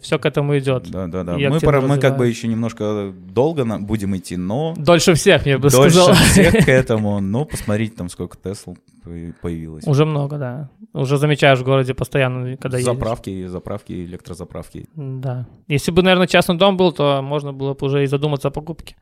Все 0.00 0.18
к 0.18 0.26
этому 0.26 0.58
идет. 0.58 0.90
Да, 0.90 1.06
да, 1.06 1.24
да. 1.24 1.36
Мы, 1.36 1.60
пора- 1.60 1.80
мы 1.80 1.98
как 1.98 2.16
бы 2.16 2.26
еще 2.26 2.48
немножко 2.48 3.12
долго 3.14 3.64
на- 3.64 3.78
будем 3.78 4.16
идти, 4.16 4.36
но 4.36 4.74
Дольше 4.76 5.14
всех, 5.14 5.46
я 5.46 5.58
бы 5.58 5.68
дольше 5.70 5.96
сказал. 6.00 6.14
всех 6.14 6.64
к 6.64 6.68
этому. 6.68 7.20
Но 7.20 7.44
посмотрите, 7.44 7.94
там 7.96 8.08
сколько 8.08 8.36
Тесл 8.38 8.74
по- 9.04 9.10
появилось. 9.42 9.86
Уже 9.86 10.04
много, 10.04 10.38
да. 10.38 10.70
Уже 10.92 11.16
замечаешь 11.18 11.58
в 11.58 11.64
городе 11.64 11.94
постоянно, 11.94 12.56
когда 12.56 12.78
едешь. 12.78 12.92
Заправки, 12.92 13.46
заправки, 13.46 13.92
электрозаправки. 13.92 14.88
Да. 14.94 15.46
Если 15.68 15.90
бы, 15.92 16.02
наверное, 16.02 16.26
частный 16.26 16.56
дом 16.56 16.76
был, 16.76 16.92
то 16.92 17.20
можно 17.22 17.52
было 17.52 17.74
бы 17.74 17.86
уже 17.86 18.02
и 18.04 18.06
задуматься 18.06 18.48
о 18.48 18.50
покупке. 18.50 18.96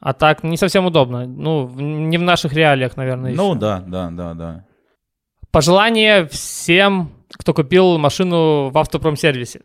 А 0.00 0.12
так 0.12 0.42
не 0.42 0.56
совсем 0.56 0.84
удобно. 0.86 1.26
Ну, 1.26 1.68
не 1.78 2.18
в 2.18 2.22
наших 2.22 2.52
реалиях, 2.52 2.96
наверное, 2.96 3.32
Ну 3.34 3.50
еще. 3.52 3.58
да, 3.60 3.82
да, 3.86 4.10
да, 4.10 4.34
да. 4.34 4.64
Пожелание 5.50 6.26
всем, 6.26 7.10
кто 7.32 7.54
купил 7.54 7.96
машину 7.98 8.70
в 8.70 8.76
автопромсервисе. 8.78 9.60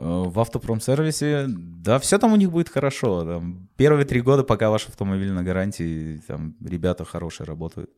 Э, 0.00 0.24
В 0.26 0.40
автопромсервисе, 0.40 1.44
да, 1.48 1.98
все 1.98 2.18
там 2.18 2.32
у 2.32 2.36
них 2.36 2.50
будет 2.50 2.70
хорошо. 2.70 3.22
Там, 3.24 3.68
первые 3.76 4.06
три 4.06 4.22
года, 4.22 4.42
пока 4.42 4.70
ваш 4.70 4.88
автомобиль 4.88 5.30
на 5.30 5.42
гарантии, 5.42 6.22
там 6.26 6.54
ребята 6.64 7.04
хорошие 7.04 7.46
работают. 7.46 7.90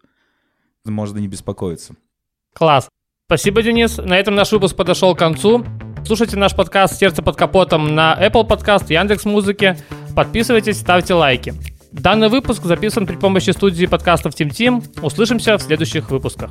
Можно 0.84 1.18
не 1.18 1.28
беспокоиться. 1.28 1.94
Класс. 2.54 2.88
Спасибо, 3.26 3.62
Денис. 3.62 3.98
На 3.98 4.18
этом 4.18 4.34
наш 4.34 4.50
выпуск 4.50 4.74
подошел 4.76 5.14
к 5.14 5.18
концу. 5.18 5.64
Слушайте 6.04 6.36
наш 6.36 6.56
подкаст 6.56 6.98
«Сердце 6.98 7.22
под 7.22 7.36
капотом» 7.36 7.94
на 7.94 8.18
Apple 8.20 8.46
Podcast, 8.48 8.92
Яндекс 8.92 9.24
Музыке. 9.24 9.78
Подписывайтесь, 10.16 10.80
ставьте 10.80 11.14
лайки. 11.14 11.54
Данный 11.92 12.28
выпуск 12.28 12.64
записан 12.64 13.06
при 13.06 13.14
помощи 13.16 13.50
студии 13.50 13.86
подкастов 13.86 14.34
Team 14.34 14.50
Team. 14.50 15.02
Услышимся 15.02 15.56
в 15.56 15.62
следующих 15.62 16.10
выпусках. 16.10 16.50